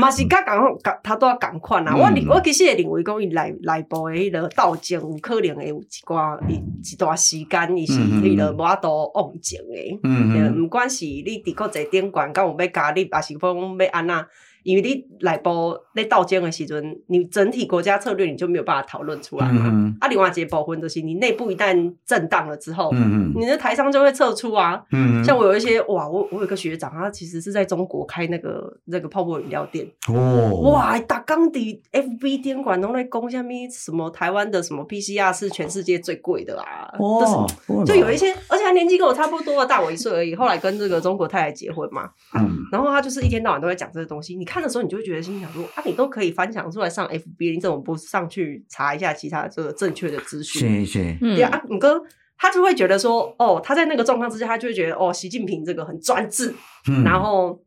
[0.00, 1.94] 嘛是甲共共他都要共款啊！
[1.94, 10.00] 我我其实会认为讲伊内内部的迄个斗争有可能会有一寡一一段时间，伊是迄个无法度忘情的。
[10.02, 14.26] 嗯嗯，毋管是你伫国际顶悬，敢有要加入，还是讲要安怎。
[14.64, 19.62] 因为你内部在斗争的时阵，你整体国家策略你就没有办法讨论出来嘛。
[19.66, 24.82] 嗯、啊，另外一个部分就是你内部一旦震荡了之后，嗯、你的台商就会撤出啊。
[24.90, 29.86] 嗯、像我有一些哇，我我有个学长，他其实是在中国开那个那个泡沫饮料店。
[30.08, 36.92] 哦，哇，打钢底 FB 店馆都在攻下面什么台湾的什么 PCR 是全世界最贵的啊。
[36.98, 37.46] 哦，
[37.86, 40.34] 就有一些，而且他年纪跟我差不多，大我一岁而已。
[40.34, 42.10] 后来跟这个中国太太结婚嘛。
[42.38, 44.36] 嗯，然后他就是一天到晚都在讲这个东西。
[44.36, 50.84] 你看的时候，你就会觉得心想说：啊，你都可以翻墙出来上 FB，你怎么不上去查一下其他这个正确的资讯？
[50.84, 52.02] 是是，对啊，五哥
[52.36, 56.54] 他就会觉得说：哦，他在那个状况之下，他就会觉得哦，习近平这个很专制，
[56.88, 57.60] 嗯、然后。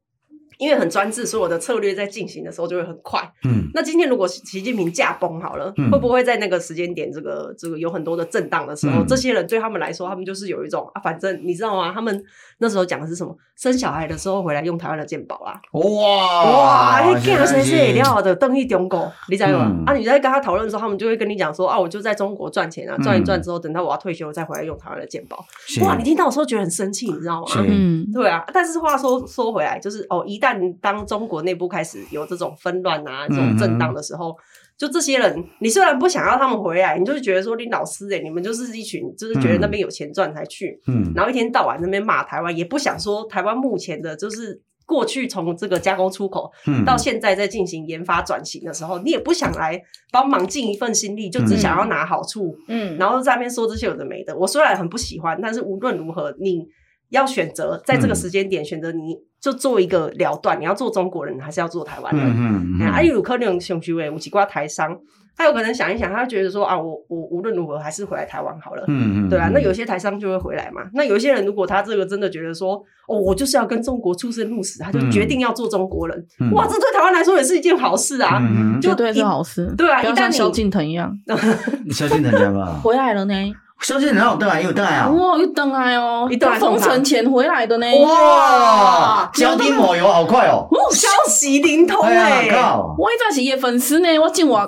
[0.58, 3.22] 因为很专制，所以我的策略在进行的时候就会很快。
[3.44, 11.92] 嗯，那今天如果习近平驾崩好了，嗯、会不会在那个时间点，这个这个有很多的震荡的时候，嗯、这些人对他们来说，他们就是有一种啊，反正你知道吗？
[11.94, 12.24] 他们
[12.58, 13.36] 那时候讲的是什么？
[13.56, 15.60] 生小孩的时候回来用台湾的健保啦。
[15.72, 19.66] 哇哇，嘿，见了谁谁料的邓毅中国，你知道吗？
[19.68, 25.44] 嗯、啊，你在跟他讨论的时候，他们就会跟你讲说啊，我就在中国赚钱啊，赚一赚之后，等到我要退休再回来用台湾的健保。
[25.82, 27.48] 哇，你听到的时候觉得很生气，你知道吗？
[27.68, 28.44] 嗯是，对啊。
[28.54, 30.47] 但是话说说回来，就是哦，一旦
[30.82, 34.36] 当中国内部开始有这种纷乱啊，这种震荡的时候，嗯、
[34.78, 46.52] 就这些人，你虽然不想要他们回来，你就是觉得说，你老师哎、欸，你们就是一群，就是觉得那边有钱赚才去，嗯，然后一天到晚那边骂台湾，也不想说台湾目前的，就是过去从这个加工出口，
[46.86, 49.82] 到现在在进行研发转型的时候，你也不想来
[50.12, 54.38] 帮忙尽一份心力，就只想要拿好处，嗯，然后在那边说这些有的没的。
[54.38, 56.68] 我虽然很不喜欢，但是无论如何，你
[57.10, 59.18] 要选择在这个时间点选择你。
[59.40, 62.26] 就做一个了断，你要做中国人还是要做台湾人？
[62.28, 62.88] 嗯嗯。
[62.88, 64.98] 啊，有可能想去诶，有几挂台商，
[65.36, 68.84] 他有可能想一想，他觉得说啊，我我无论如何还是回来台湾好了。
[68.88, 69.30] 嗯嗯。
[69.30, 70.82] 对啊，那有些台商就会回来嘛。
[70.94, 76.26] 那有一些人，如果他这个真的觉得说，哦，我就是要跟中国出生入死，他就决定要做中国人。
[76.54, 78.40] 哇，这对台湾来说也是一件好事啊。
[78.42, 79.72] 嗯，绝对是好事。
[79.78, 81.16] 对啊，一旦萧敬腾一样。
[81.92, 83.34] 萧敬腾怎么回来了呢？
[83.82, 85.08] 萧敬腾有带来，有邓来啊！
[85.08, 86.28] 哇，又回来哦！
[86.30, 87.86] 一到封城前回来的呢！
[88.04, 90.68] 哇，焦点抹油好快哦！
[90.70, 92.50] 哦消息灵通哎！
[92.98, 94.68] 我一早是伊的粉丝呢，我进我啊！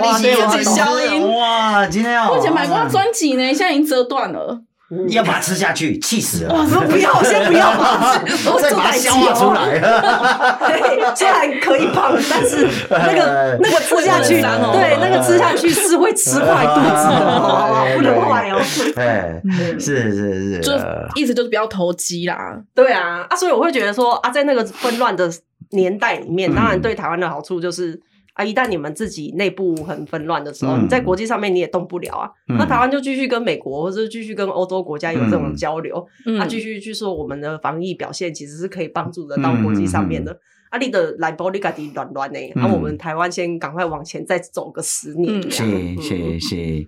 [0.00, 1.86] 哇， 你自己消音哇！
[1.86, 4.62] 今天我以前买过他专辑呢，现在已经折断了。
[5.06, 6.52] 你要把它吃下去，气死了！
[6.52, 7.70] 我说不要，先不要，
[8.60, 9.78] 再把它消化出来。
[11.14, 18.60] 虽然可以胖， 但是那个那个吃下去，对，那个吃下去是会吃坏肚子的，不能坏哦。
[18.96, 19.40] 哎，
[19.78, 20.72] 是是是，就
[21.14, 22.58] 意思就是不要投机啦。
[22.74, 25.30] 对啊，啊，所以我会觉得说啊，在那个纷乱的
[25.70, 28.00] 年代里面，当然对台湾的好处就是。
[28.40, 28.44] 啊！
[28.44, 32.30] 一旦你们自己内部很纷乱的时候，嗯、你在国际上面你也动不了啊。
[32.48, 40.38] 嗯、那台湾就继续跟美国或者继续跟欧洲国家有这种交流，嗯、啊，继续去说我们的防疫表现其实是可以帮助得到国际上面的。
[40.70, 42.38] 啊，你的来波利卡迪软软呢？
[42.54, 45.42] 那我们台湾先赶快往前再走个十年。
[45.50, 46.86] 谢谢谢，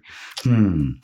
[0.49, 0.95] 嗯。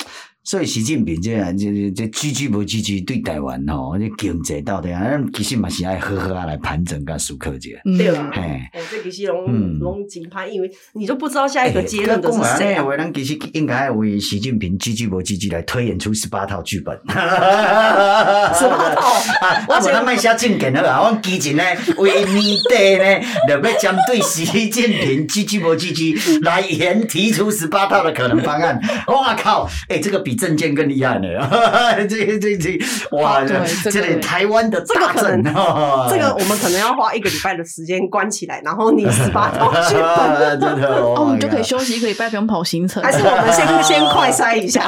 [0.49, 7.69] 所以习近平这样，这这句句不句句对台湾吼，这经济到底啊，其实嘛是爱呵呵啊来盘整跟思考者。
[7.99, 12.83] 对啊，哎，这其实拢拢真歹，因为你就不知道下一个接任的是谁啊。
[12.97, 16.97] 咱其实应该为习近平句句不句句来推演出十八套剧本。
[17.05, 19.07] 十八套，
[19.47, 21.63] 啊我咱卖写正经好啊，我之前呢
[21.99, 28.81] 为年底呢，就要针对习近平句句不句句来演提出十八套的可能方案。
[29.09, 30.38] 哇靠，哎，这个比。
[30.39, 31.27] 政见更厉害呢，
[32.09, 32.79] 这这这
[33.13, 33.45] 哇，
[33.91, 35.43] 这里台湾的大政，
[36.09, 43.03] 这个我们可能要花一个礼拜的时间关起来，然后你十八套剧本， 真的哦，我们就可以休息一个礼拜，不用跑行程。
[43.03, 44.85] 还是我们先先快筛一下，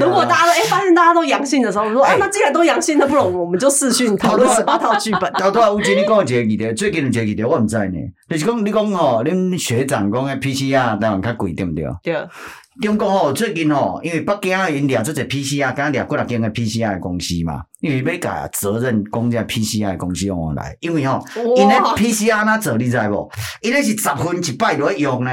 [0.00, 5.32] 如果大家都哎发现大家都阳性的时候，我们说啊，那既然都阳性，那不如我们就视讯讨论十八套剧本。
[5.34, 11.84] 头头吴姐，你讲一个议题，最近的一个议题我唔知呢，就是讲你讲哦，恁学长讲的 PCR 台湾较贵，对不对？
[12.02, 12.14] 对。
[12.80, 21.22] 中国吼最近吼，因为北京因掠做者 PCR，刚掠过来几个 PCR 的公司嘛，因为要甲责任讲这 PCR 的公司用我来，因为吼，
[21.56, 23.30] 因咧 PCR 哪做你知无？
[23.60, 25.30] 因咧是十分一摆落用呢，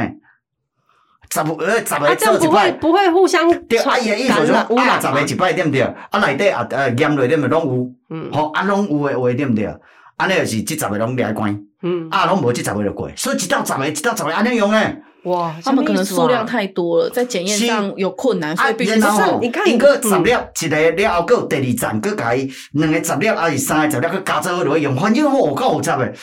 [1.32, 3.80] 十呃十个做一摆，不会互相对。
[3.80, 5.82] 啊伊的意思说，啊十个一摆对不对？
[5.82, 9.74] 啊内底啊呃验落点咪拢有，嗯，吼啊拢有的话对不对？
[10.18, 14.94] 安尼就是即十个拢掠关，嗯，啊拢无即十个就过，所以一到十个一到十个安尼用呢。
[15.24, 18.99] 哇，他们可能数量太多了，在检验上有困难，所以必须是。
[19.41, 22.38] 你看，一个十粒，一个了后，搁第二站，搁改
[22.74, 26.13] 两个十粒，还是三个十粒，搁加做落去用，反正我靠，我操诶！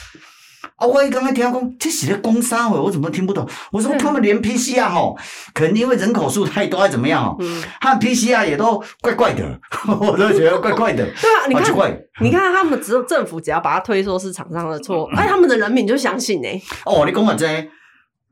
[0.77, 3.49] 啊，我一刚刚听讲，这是在攻杀我，我怎么听不懂？
[3.73, 5.17] 我说他们连 PCR 吼，
[5.55, 7.37] 可能因为人口数太多，还怎么样哦？
[7.41, 9.59] 嗯，他们 PCR 也都怪怪的，
[10.01, 11.05] 我都觉得怪怪的。
[11.05, 16.49] 对啊，你看，你看他们只有政府只要把它推说是厂商的错，哎，他们的人民就相信呢。
[16.85, 17.47] 哦，你讲嘛这，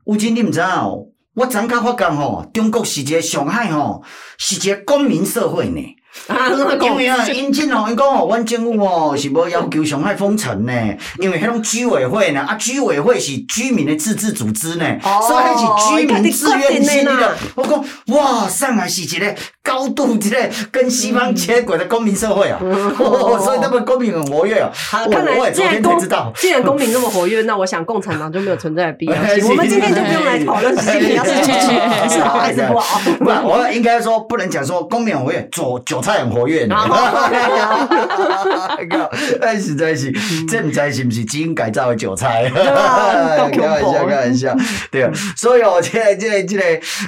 [0.05, 1.07] 吴金你唔知哦？
[1.33, 4.03] 我昨刚发讲吼，中国是一个上海吼，
[4.37, 5.81] 是一个公民社会呢。
[6.27, 6.49] 啊，
[6.81, 10.73] 因为啊，因真哦，因讲哦，阮政府哦是无要求上海封城呢，
[11.19, 14.97] 因为迄种居委会呢，啊，居委会是居民的自治组织呢，
[15.27, 17.35] 所以还是居民自愿性的。
[17.55, 22.59] 我讲哇，上海是一个高度一个跟西方接轨的公民社会啊，
[23.39, 24.71] 所以他们公民很活跃啊。
[24.91, 25.99] 看来既然公
[26.35, 29.15] 既然公民那么活跃，那我想共产党就没有存在的必要。
[29.49, 31.67] 我们今天就不用来讨论习近平要是继续
[32.09, 32.99] 是好还是不好。
[33.19, 36.75] 不，我应该说不能讲说公民很活跃，左韭菜很活跃呢。
[39.41, 40.11] 哎，实在是，
[40.47, 42.49] 这唔知是不是基因改造的韭菜？
[42.49, 42.61] 开
[43.67, 44.55] 玩笑，开玩笑，
[44.91, 45.11] 对啊。
[45.35, 46.57] 所以哦， 这个、这个、这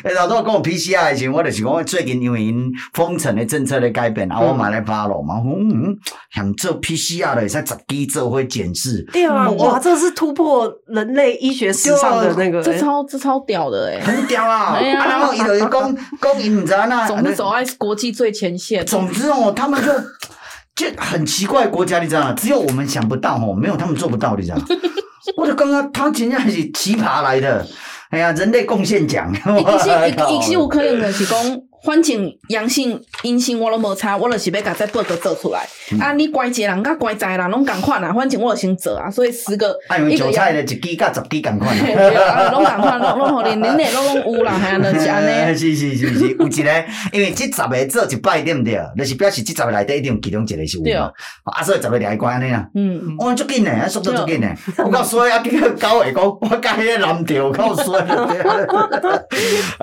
[0.04, 5.36] 个，老多跟我 PCR 的我就是讲最近因为因封城的政策的改变，啊，我买来发了嘛。
[5.46, 5.96] 嗯，
[6.34, 9.06] 想做 PCR 的，在十几做会检视。
[9.14, 14.80] 对啊，哇，这是突破人类医学史上的那个，这超这超屌的哎，很屌啊！
[14.82, 18.86] 然后伊就讲讲伊唔知那，总是走在国际最前线。
[18.88, 19.92] 总之哦，他们就
[20.76, 22.34] 就很奇怪国家，你知道吗？
[22.34, 24.66] 只有我们想不到哦，没有他们做不到，你知道吗？
[25.36, 27.68] 我就刚刚他今天还是奇葩来的，
[28.10, 29.32] 哎呀，人类贡献奖。
[29.34, 31.38] 其实，其实有可能的 是讲。
[31.84, 35.66] 反正阳性、阴性我拢无差，我就是要甲这报告做出来。
[35.92, 39.10] 嗯、啊，你乖一个人甲乖十个人拢共款啊，反正我就先做啊。
[39.10, 41.78] 所以十个，啊，因为韭菜的一支甲十支共款。
[41.78, 45.58] 对啊，拢共款，拢拢互连连内拢拢有啦，系啊，就是 安尼。
[45.58, 48.80] 是是是是，有一个，因为这十个做一摆对毋对？
[48.98, 51.12] 就是表示这十个内底一定有其中一个是有嘛。
[51.44, 52.66] 啊，所以十个连关安尼啊。
[52.74, 53.16] 嗯嗯。
[53.20, 54.48] 我足紧呢，速度足紧呢。
[54.78, 58.04] 我告诉啊，几个高伟讲，我甲迄个蓝调告诉啊，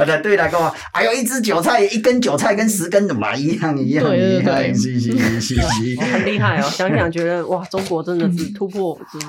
[0.04, 1.83] 对对来讲，还有一支韭菜。
[1.88, 6.70] 一根韭菜跟十根的麻一样一样一样，是是是是是，很厉害哦！
[6.70, 9.26] 想想觉得哇，中国真的是突破，就是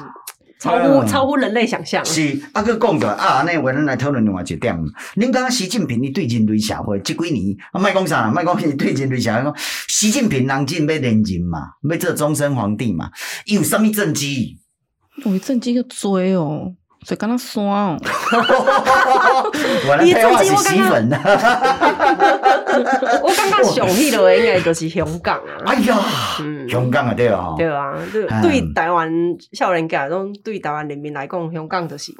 [0.59, 2.03] 超乎超乎人类想象。
[2.05, 4.77] 是啊，个讲的啊，那我们来讨论另外一点。
[5.15, 8.31] 您刚刚习近平，你对人类社会这几年，啊，卖讲啥？
[8.31, 9.55] 卖讲你对人类社会讲，
[9.87, 13.09] 习近平人真要连任嘛，要做终身皇帝嘛？
[13.45, 14.57] 有什么政绩？
[15.23, 16.73] 有政绩个多哦。
[17.05, 17.95] 所以刚刚酸哦，
[20.03, 21.15] 你最近我洗粉呢。
[23.23, 25.57] 我刚刚想起的应该就是香港啊。
[25.65, 25.97] 哎呀，
[26.69, 29.11] 香港啊，对啊，对啊，对对台湾
[29.53, 32.11] 少年家，种对台湾人民来讲，香港就是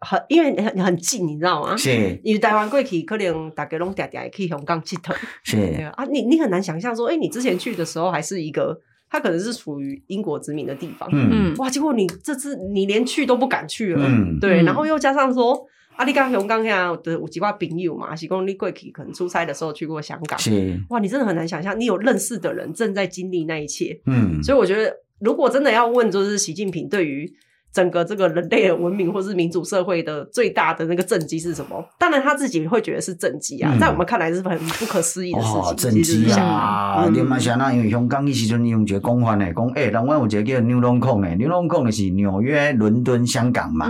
[0.00, 1.76] 很因为很很近，你知道吗？
[1.76, 1.90] 是，
[2.24, 5.14] 因为台湾过去可能大家拢定定去香港佚佗。
[5.44, 5.56] 是。
[5.94, 8.80] 啊，你你很难想象说，哎，你之前去的时候还是一个。
[9.12, 15.60] 他可能是属于英国殖民的地方，嗯，哇，结果你这次你连去都不敢去了，嗯，对，然后又加上说，
[16.00, 27.30] 阿里刚雄刚下的有几挂朋友嘛，是讲你过去可能出差的时候去过香港，是，哇，你真的很难想象，你有认识的人正在经历那一切，嗯，所以我觉得，如果真的要问，就是习近平对于。
[27.72, 31.84] 整个这个人类的文明或是民主社会的最大的那个政绩是什么？
[31.98, 35.76] 当然他自己会觉得是政绩啊，在我们看来是很不可思议的事情。
[35.76, 37.72] 政绩啊，你嘛想那？
[37.72, 43.86] 因为香港伊时阵用一个讲法呢，讲诶，台湾有一个叫纽隆控诶，纽隆控的是纽约、伦敦、香港嘛，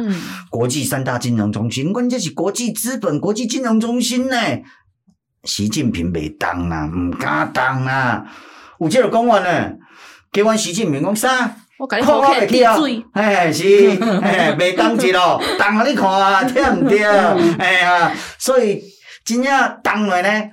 [0.51, 4.37] 国际三大金融中心，关键是国际资本、国际金融中心呢。
[5.45, 8.27] 习近平未当啊，唔敢当啊，
[8.79, 9.73] 有这个讲法呢，
[10.31, 11.57] 叫阮习近平讲啥？
[11.81, 13.65] 我甲你好看滴水，哎是，
[14.23, 17.03] 哎袂当一咯，当互你看啊，对毋对？
[17.59, 18.83] 哎呀，所以
[19.25, 20.51] 真正当来呢。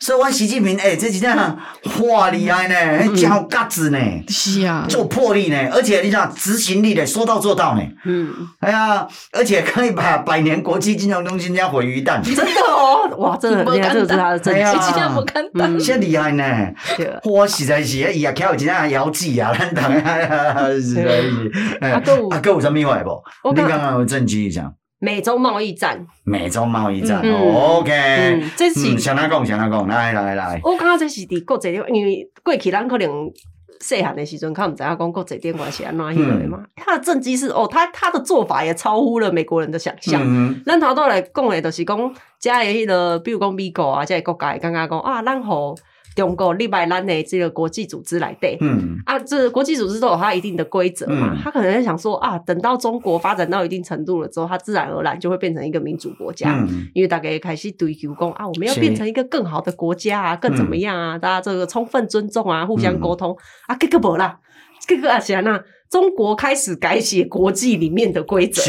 [0.00, 1.36] 所以，阮习近平，诶、欸，这几天
[2.08, 3.98] 哇厉害呢，真有格子呢，
[4.28, 15.10] 是啊，做魄力呢，而且你讲执行力呢，说到做到呢，嗯，哎呀，而且可以把百年国际金融中心这样毁于一旦，真的哦，哇，真的很厉害，这是他的真绩，真的。
[15.10, 16.44] 不简单，真厉害呢，
[17.24, 19.92] 哇，实在是，伊也靠真正腰子啊，咱当，
[20.80, 23.22] 实在是，阿哥，阿哥有啥咪话不？
[23.50, 24.72] 你刚刚有证据讲。
[25.00, 33.30] 美洲贸易战，美洲贸易战，OK，这是向哪讲，向哪讲，来来来，我感觉这是伫国际，因为过去咱可能
[33.80, 36.62] 细汉的时阵，较毋知影讲国际电关系安怎样的嘛。
[36.76, 40.20] 他的政绩是哦，他他的做法也超乎了美国人的想象。
[40.66, 45.74] 咱头倒来讲的，就是讲，加的迄个，比如讲美国啊，这个国家刚刚讲啊，咱好。
[46.20, 48.98] 中国立白兰的这个国际组织来对，嗯。
[49.06, 64.38] 啊，这国际组织都有它一定的规则嘛，他可能在想说啊，等到中国发展到一定程度了之后，它自然而然就会变成一个民主国家，嗯、因为大家开始追求讲啊，我们要变成一个更好的国家啊，更怎么样啊，大家这个充分尊重啊，互相沟通、嗯、啊，这个不啦，
[64.86, 68.62] 这个啊，是啊，那中国开始改写国际里面的规则，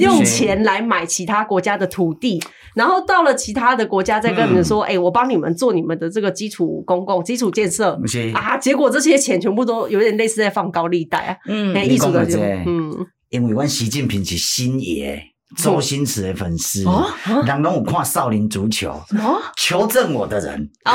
[0.00, 2.42] 用钱来买其他国家的土地，
[2.74, 7.98] 然后到了其他的国家再跟你们说：“哎、嗯欸，我帮你们做你们的这个基础公共基础建设。”
[8.34, 11.36] 啊，结果这些钱全部都有点类似在放高利贷啊。
[11.46, 15.33] 嗯，艺术的就嗯，因为阮习近平是新爷。
[15.56, 16.84] 周星驰的粉丝，
[17.46, 19.00] 人拢有看少林足球，
[19.56, 20.92] 求证 我的人，裁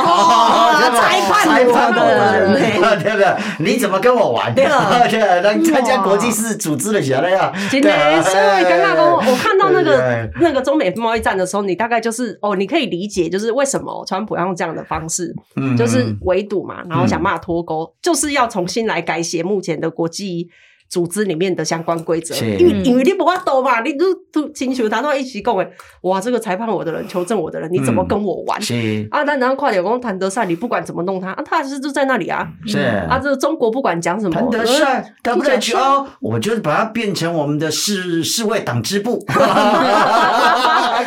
[1.32, 2.80] 判我的人，对。
[3.10, 3.36] 不对？
[3.60, 4.54] 你怎么跟我玩？
[4.54, 4.66] 对，
[5.42, 7.52] 能参加国际式组织的时候呀？
[7.70, 15.34] 今天所以刚刚我我看到那个那个中美贸易战的时候，你大概就是哦，你可以理解，就是为什么川普要用这样的方式，
[15.78, 20.50] 就是围堵嘛，然后想办法脱钩，就是要重新来改写目前的国际。
[20.90, 25.72] 组织里面的相关规则，因为因为你不怕斗嘛，你都都请求他都一起讲诶，
[26.02, 28.60] 哇，这个裁判我的人，求证我的人，你怎么跟我玩？
[28.60, 32.48] 是啊，那然后快点讲谭德赛，你不管怎么弄他，啊，他还是就在那里啊。
[32.66, 39.24] 是啊，这个中国不管讲什么，谭德赛他不来哦，我就是把它变成我们的世世卫党支部。
[39.30, 41.04] 真的啊？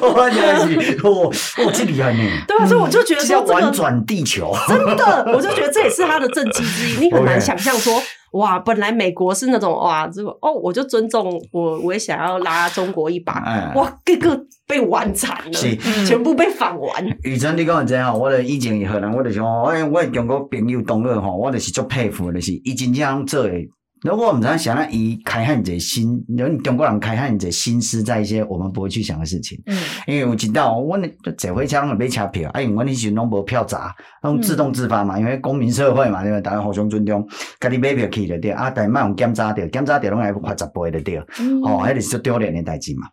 [0.00, 0.28] 我
[0.66, 1.32] 去，我
[1.64, 2.18] 我这厉害呢。
[2.48, 7.04] 对啊，所以我就觉得要玩转地球，真的，我就觉得这也是他的政绩之一。
[7.04, 8.02] 你很难想象说。
[8.32, 13.42] 哇，本来美国是那种哇，这个哦，我就尊重我，我也想要拉中国一把。
[13.44, 15.76] 嗯、哇，这个被玩惨了，是
[16.06, 17.18] 全部被反玩。
[17.22, 23.68] 雨辰，你讲这样，我的以前以后人，我就想，我我的中国朋友同学吼，我就是足佩服的，就是伊真正做诶。
[24.02, 29.62] 如果我们常常想到以开汉者心，人中国人开汉者心思在一些我们不会去想的事情。
[29.66, 29.76] 嗯，
[30.06, 36.40] 因为我知道，我那坐火车拢买车票，啊，因为我那时拢无票闸，拢自动自发嘛，因为公民社会嘛，对吧？
[36.40, 37.28] 大家互相尊重，
[37.60, 43.06] 家己买票去就对，啊，但莫用检查掉，检查掉拢还罚十倍就对，哦，迄个是最丢脸的代志嘛。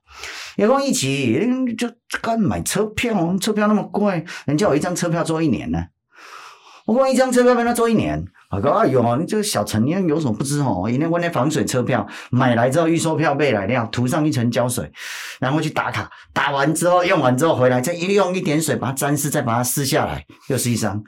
[0.56, 1.90] 因为讲以前就
[2.22, 5.84] 干买车票，车票那么贵，人家有一张车票坐一年呢，
[6.86, 8.24] 我讲一张车票让他坐一年。
[8.50, 10.90] 我讲哎呦，你这个小陈，你有什么不知哦？
[10.90, 14.90] 因为我那防水车票买来之后，预售票备来料涂上一层胶水，
[15.40, 21.04] 然后去打卡，打完之后用完之后回来再一用一点水把它沾湿，再把它撕下来，又是一张。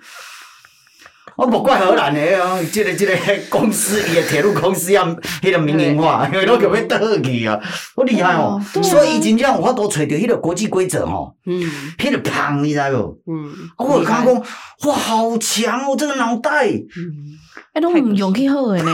[1.39, 3.15] 我无怪荷兰的哦，这个这个
[3.47, 5.05] 公司，伊个铁路公司要
[5.41, 7.57] 迄个民营化，因为都叫要倒去啊，
[7.95, 8.61] 好厉害哦。
[8.83, 11.61] 所以以前这样，我都找到迄个国际规则吼，嗯，
[11.97, 13.17] 迄个胖，你知无？
[13.25, 16.67] 嗯，我刚讲，哇，好强哦，这个脑袋。
[16.67, 17.39] 嗯
[17.79, 18.91] 哎，拢唔用去好诶呢？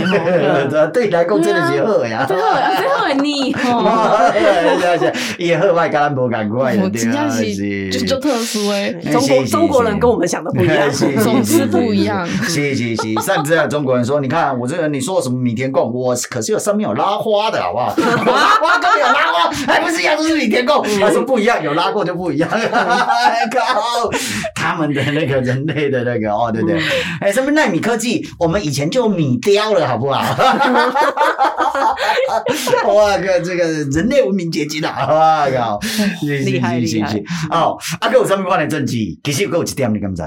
[0.94, 3.84] 对你来讲真的是好呀，最好啊，最好诶你吼。
[4.32, 5.00] 是是
[5.34, 8.94] 是，伊好歹甲咱无共款，真正是就就特殊诶。
[9.12, 10.88] 中国中国人跟我们想的不一样，
[11.24, 12.28] 总是不一样。
[12.28, 17.96] 是是是，甚至啊，中国人说，你看我这个，你说什么米田共，我可是有上面有拉花的好不好？
[17.98, 20.86] 拉花跟有拉花，还不是一样，都是米田共。
[21.00, 22.48] 他说不一样，有拉过就不一样。
[22.50, 24.10] 靠，
[24.54, 26.80] 他们的那个人类的那个哦，对不对？
[27.22, 28.64] 哎，什么纳米科技，我们。
[28.66, 30.22] 以前就米雕了，好不好？
[32.94, 35.08] 哇，个这个人类文明结晶啊！
[35.08, 35.80] 哇靠，
[36.22, 37.24] 厉害厉害！
[37.50, 39.18] 哦，啊，还有什么关的证据？
[39.24, 40.22] 其实还有一点，你敢知？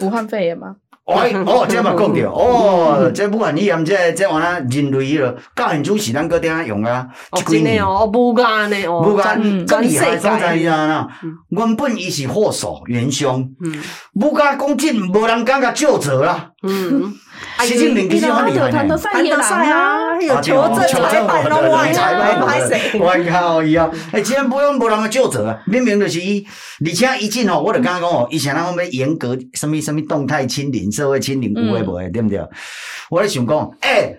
[0.00, 0.76] 武汉肺炎吗？
[1.06, 4.44] 哦， 这嘛讲着哦，这武汉肺炎这这玩意
[4.76, 7.06] 人类了，教现主是咱搁顶用啊，
[7.46, 11.06] 真的哦，武汉的哦，武汉真厉害，所在你啊，
[11.50, 13.48] 原本伊是祸首元凶，
[14.14, 16.50] 武汉讲真，无人敢甲救责啦。
[16.62, 17.14] 嗯。
[17.60, 19.10] 习近平其实很厉害，谭德赛
[19.70, 22.80] 啊，有求证裁判拢歪啊，拍谁？
[23.00, 23.90] 我靠伊啊！
[24.12, 25.58] 哎，竟然不用无人个救责啊！
[25.66, 26.46] 明明就是伊，
[26.84, 32.40] 而且一进吼，我就刚刚讲哦，以前咱讲要严格什么什么动态清零、社会清零，有诶无诶，对不对？
[33.10, 34.18] 我咧想讲，诶。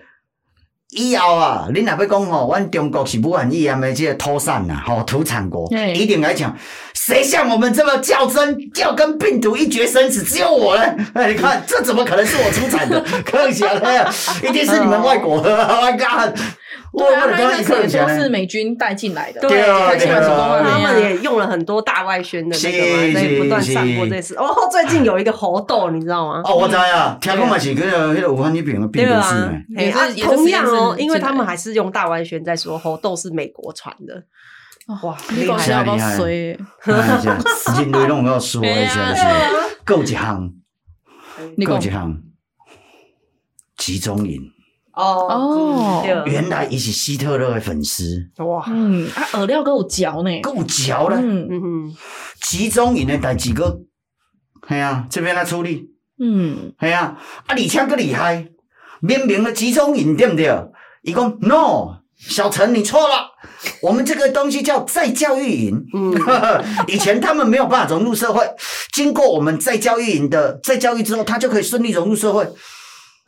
[0.90, 6.56] 以后啊，你若要讲吼，阮中国是武汉肺炎的这个土产呐，吼土产国，对一定来讲，
[6.94, 10.22] 谁像我们这么较真，要跟病毒一决生死？
[10.22, 10.82] 只有我呢。
[11.12, 13.04] 哎， 你看，这怎么可能是我出产的？
[13.30, 14.10] 更想了，
[14.42, 15.56] 一定是你们外国的。
[16.92, 17.06] 我靠！
[17.08, 19.40] 对啊，那那可都是美军带进来的。
[19.42, 19.90] 对啊，
[20.62, 24.34] 他们也用了很多大外宣的那个嘛，在不断散播这次。
[24.36, 26.40] 哦， 最近有一个猴痘，你知道吗？
[26.44, 29.18] 哦，我知啊，听讲嘛是那个那个武汉那边的病毒是。
[29.18, 29.52] 啊，
[30.22, 34.22] 同样哦，因为他们还是用大外宣在说猴痘是美国传的。
[35.02, 36.16] 哇，厉害厉害！
[37.76, 39.22] 人类拢要说一下 是，
[39.84, 40.50] 够一项，
[41.66, 42.22] 够一项，
[43.76, 44.50] 集中营。
[44.98, 48.64] 哦，原来伊是希特勒的粉丝哇！
[48.68, 51.16] 嗯，啊，饵料够嚼呢，够嚼了。
[51.20, 51.96] 嗯嗯，
[52.42, 53.80] 集中营的代志个，
[54.68, 55.90] 系啊，这边来处理。
[56.20, 58.48] 嗯，系啊，啊，而且更厉害，
[59.00, 60.52] 明明的集中营对不对？
[61.02, 63.30] 伊讲 no，小陈你错了，
[63.82, 65.80] 我们这个东西叫再教育营。
[65.94, 66.12] 嗯，
[66.88, 68.44] 以前他们没有办法融入社会，
[68.92, 72.44] 经过我们再教育营的再教育之后，他就可以顺利融入社会。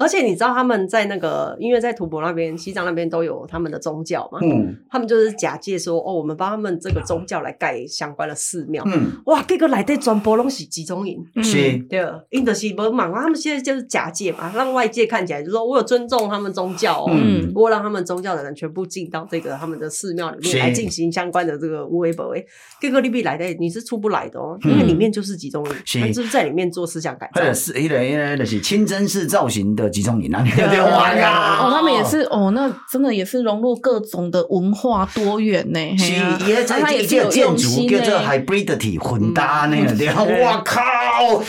[0.01, 22.35] 而且你知道他们在那个，因为在吐蕃那边、西藏那边都有他们的宗教嘛，嗯，他们就是假借说，哦，我们帮他们这个宗教来盖相关的寺庙，嗯，哇，这个来的全部拢是集中营，是，对，印度西不忙，他们现在就是假借嘛，让外界看起来就是说我有尊重他们宗教，哦，嗯，我让他们宗教的人全部进到这个他们的寺庙里面来进行相关的这个微博，
[22.81, 29.90] 这个利弊来的你是出不来的哦，因为里面就是集中营，他就是在里面做思想改造，是，一个一个的是清真寺造型的。
[29.91, 31.59] 集中营啊， 对哇呀！
[31.61, 35.81] 哦，他们也是哦，那真的也是融入各种的文化多元呢。
[35.99, 36.13] 是，
[36.49, 40.25] 也在这建筑叫做 hybridity 混搭那个地方。
[40.27, 40.81] 我靠，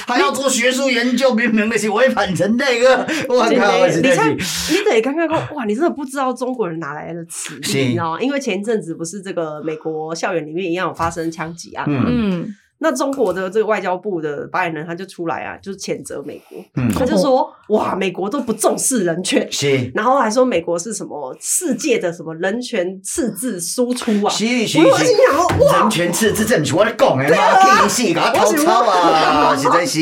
[0.07, 3.05] 还要做学术研究，明明那是违反人类个。
[3.29, 3.87] 我靠！
[3.87, 8.21] 你看，你得刚刚说哇，你真的不知道中国人哪来的词，你知道吗？
[8.21, 12.05] 因为前一阵子不是这个美国校园里面一样有发生枪击案吗？
[12.07, 12.55] 嗯。
[12.83, 29.99] 那中国的这个外交部的发言人他就出来啊，就是谴责美国，嗯、他就说哇，美国都不重视人权，是，然后还说美国是什么世界的什么人权赤字输出啊，是是是，我心想哇，人权赤字政府我在讲的嘛，气死，搞偷抄啊，实在是，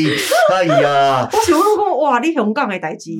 [0.50, 3.10] 哎呀，我想讲哇，你香港的代志。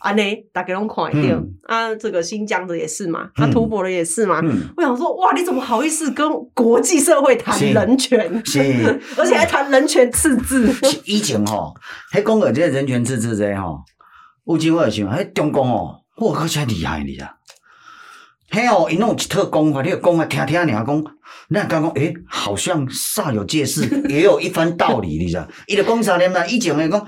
[0.00, 4.40] 啊，呢，大家拢看一点、嗯、啊，这个新疆的也是嘛，啊，吐蕃的也是嘛。
[4.42, 8.42] 嗯、我想说，哇，你怎么好意思跟国际社会谈人权？
[8.46, 10.74] 是，是 而且还谈人权赤字。
[11.04, 11.74] 以前吼，
[12.10, 13.80] 还讲个这个人权赤字这吼，
[14.46, 17.28] 有机会想，还中共哦，我靠真厉害，你知道？
[18.52, 21.04] 嘿哦，伊拢有一套讲法，你讲啊，听听人家讲，
[21.50, 25.46] 那刚讲，诶，好像煞有介事，也有一番道理，你知道？
[25.66, 26.46] 伊就讲啥呢嘛？
[26.46, 27.06] 以前来讲。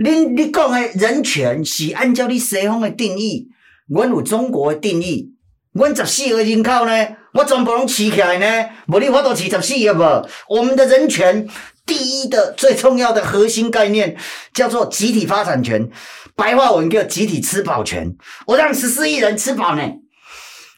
[0.00, 3.48] 你你讲的人权是按照你西方的定义，
[3.88, 5.32] 阮有中国的定义，
[5.72, 10.28] 阮十四个人口呢，我全部拢饲起来呢，无你法度饲十四个无？
[10.48, 11.48] 我们的人权
[11.84, 14.16] 第一的最重要的核心概念
[14.54, 15.90] 叫做集体发展权，
[16.36, 19.82] 白话文叫集体吃饱权，我让十四亿人吃饱呢。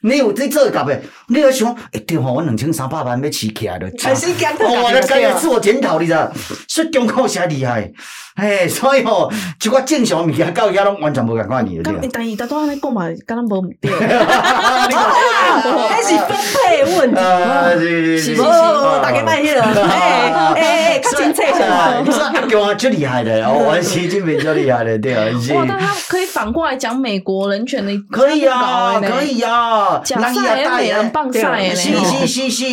[0.02, 1.00] 你有在做搞未？
[1.28, 3.86] 你要想，哎、欸，对吼，我两千三百万要起起来了，
[4.60, 6.30] 哦，我来开始自我检讨，你知道？
[6.68, 7.90] 说中国啥厉害？
[8.36, 11.78] 哎，所以吼，就我正常物件到遐拢完全无共款你。
[11.84, 13.90] 但但伊大多安尼讲嘛，敢若无毋对。
[13.90, 14.88] 哈
[15.90, 17.20] 那是分配问题。
[17.78, 18.42] 是是是，
[19.02, 20.89] 大家卖迄个，哎哎
[22.54, 22.58] 嘛。
[22.58, 25.26] 你说中国最厉害的， 哦，习近平最厉害的，对啊。
[25.54, 30.00] 哇，但他可以反过来讲美国人权的，可以啊，可以啊。
[30.04, 31.74] 假赛也美人棒赛嘞。
[31.74, 32.64] 是是是是，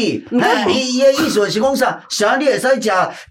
[0.41, 1.99] 哎，伊伊的意思是讲啥？
[2.09, 2.81] 啥你会使食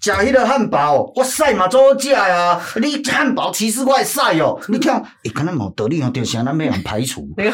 [0.01, 1.11] 食迄个汉堡？
[1.15, 2.13] 我赛嘛做好食。
[2.13, 4.59] 哎呀，你汉堡其实怪晒哦！
[4.69, 7.27] 你看，诶，可能冇道理哦，就想咱要人排除。
[7.37, 7.49] 你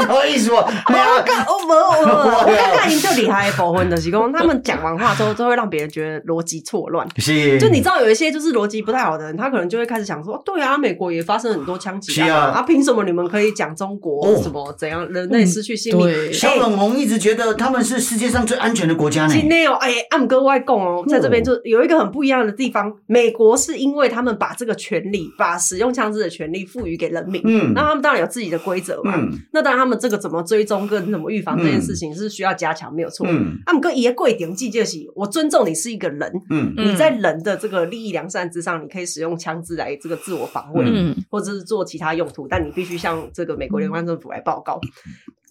[0.00, 0.66] 好意思 哦？
[0.88, 7.06] 没有，我没有，我看看人就厉害的部分就是讲，他们讲完话之后，都会让别人觉得逻辑错乱。
[7.18, 16.32] 是，就你知道有一些就是逻辑不太好的人，他可能就会开始想说，对啊，美国也发生很多枪击啊，啊，凭什么你们可以讲中国什么怎样人类失去性命？
[16.32, 19.32] 小粉红一直觉得他们是世界上最安全的国家呢。
[19.32, 24.08] 今天哦，哎，暗哥外公哦，在这边就有一个很不一样的地方，美国是因为。
[24.08, 44.80] 他们把这个权利，把使用枪支的权利赋予给人民，嗯，那他们当然有自己的规则嘛，嗯，那当然他们这个怎么追踪跟怎么预防这件事情是需要加强，没有错，嗯，他们跟爷贵点记就是，我尊重你是一个人，嗯，你在人的这个利益良善之上，你可以使用枪支来这个自我防卫，嗯，或者是做其他用途，但你必须向这个美国联邦政府来报告。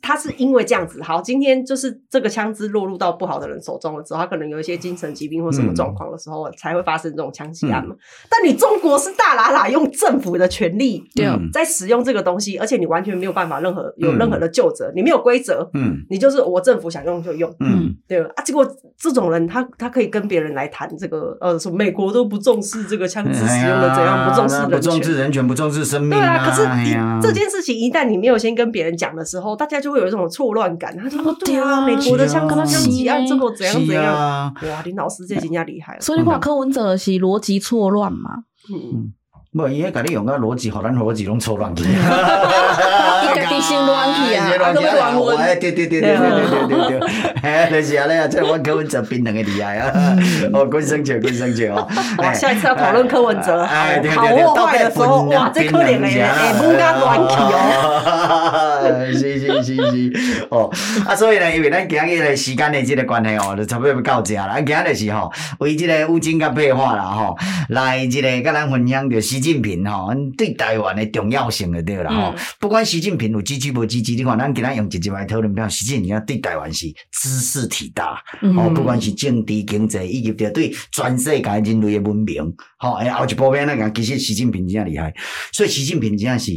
[0.02, 7.96] 他是因为这样子，好，今天就是这个枪支落入到不好的人手中了之后，他可能有一些精神疾病或什么状况的时候，才会发生这种枪击案嘛。
[7.96, 18.30] 嗯、但你中国是大喇喇用政府的权力，对、嗯，在使用这个东西，而且你完全没有办法任何有任何的救责，你没有规则，嗯，你就是我政府想用就用，嗯，对吧？
[18.36, 18.66] 啊，结果
[18.98, 26.46] 这种人他他可以跟别人来谈这个，呃，说美国都不重视这个枪支使用的怎样，不重视人权，不重视人权，不重视生命、啊，对啊。
[26.46, 30.96] 可是你、哎、这件事情一旦你没有先跟别人讲的时候，大家就会有一种错乱感。
[30.98, 34.54] 他就说：“对啊，美国的像跟他枪击案，这么怎样怎样？
[34.70, 36.00] 哇，林老师这真正厉害。
[36.00, 38.44] 所以你看柯文哲是逻辑错乱嘛？
[38.74, 39.14] 嗯。”
[39.58, 41.84] 无，伊迄甲你用个逻辑，互咱逻辑拢错乱去。
[41.84, 45.38] 伊家己先乱去啊， 啊，搁要乱问。
[45.38, 46.30] 哎，对对对对对
[46.68, 47.10] 对对对，
[47.42, 49.92] 哎，就是安尼啊，即阮柯文哲比两个厉害啊。
[50.54, 51.88] 哦，关生姐，关生姐哦。
[52.20, 53.84] 哇，下一次要讨论柯文哲，好
[54.28, 58.78] 或坏的时候，哇，这可怜的，哎，不敢乱去哦。
[59.08, 60.70] 是是是是，哦，
[61.08, 64.58] 啊，所以呢，因为咱今日的时间的这个关系哦，就差不多要到这啦。
[64.58, 67.36] 啊，今日是吼，为这个武警甲配合啦吼，
[67.70, 69.47] 来这个甲咱分享着时。
[69.54, 72.34] 近平吼，对台湾的重要性就对了吼。
[72.36, 78.22] 嗯、不管习近平有支持无支持，你看咱今仔用一集来讨论，比方习近平对台湾是知识体大。
[78.42, 82.44] 嗯、哦，不管是政治经济，以及着对全世界人类的文明，
[82.78, 85.14] 吼、哦，诶，后一部分那个其实习近平真厉害。
[85.52, 86.52] 所以习近平真是，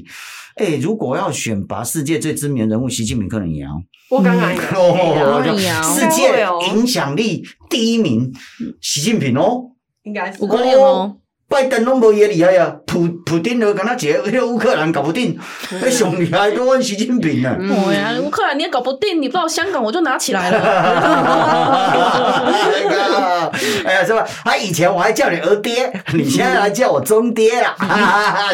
[0.57, 3.67] 诶、欸，如果要选拔世界最知名人物，习近平可能赢。
[4.11, 8.33] 我刚刚讲，世界影响力第一名，
[8.81, 9.71] 习近平哦，
[10.03, 11.17] 应该是，有可能哦。
[11.51, 15.37] 拜登拢无伊厉害啊，普普丁就敢若一个 迄个乌克兰搞不定，
[15.83, 17.57] 迄上厉害都阮习近平啊。
[17.59, 20.61] 对啊，乌克兰你也搞不定，你不知道香港我就拿起来了。
[23.85, 24.25] 哎呀，是吧？
[24.45, 27.75] 他以前我还叫你儿爹， 你现在来叫我中爹啦，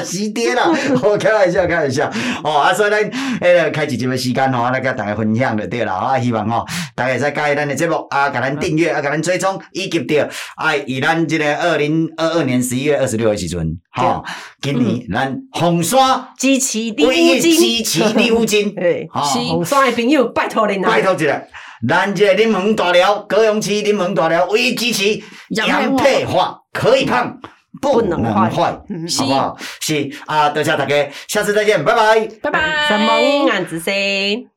[0.03, 0.72] 习爹啦。
[1.03, 2.11] 我开玩笑，开玩笑。
[2.42, 5.92] 哦，啊，所以咱迄个开一集的时间吼，来甲大家分享就对啦。
[5.92, 10.26] 啊，希望吼大家会使介意咱的节目啊，甲咱订阅啊，甲咱追踪，以及着
[10.57, 12.86] 啊，以咱这个二零二二年十一。
[12.87, 14.22] 一月二十六的时阵，哈，
[14.62, 15.99] 今年咱红山
[16.39, 17.11] 支持你五
[17.41, 21.43] 金，支持你五金， 哎，红山的朋友拜托你，拜托一下，
[21.89, 27.41] 咱这个临门大寮，高雄市临门大寮唯一支持杨佩华，可以胖
[27.82, 29.57] 不能坏，好不好？
[29.80, 30.11] 是。
[30.26, 34.56] 啊，多谢大家，下次再见，拜拜，拜拜，什么案子先？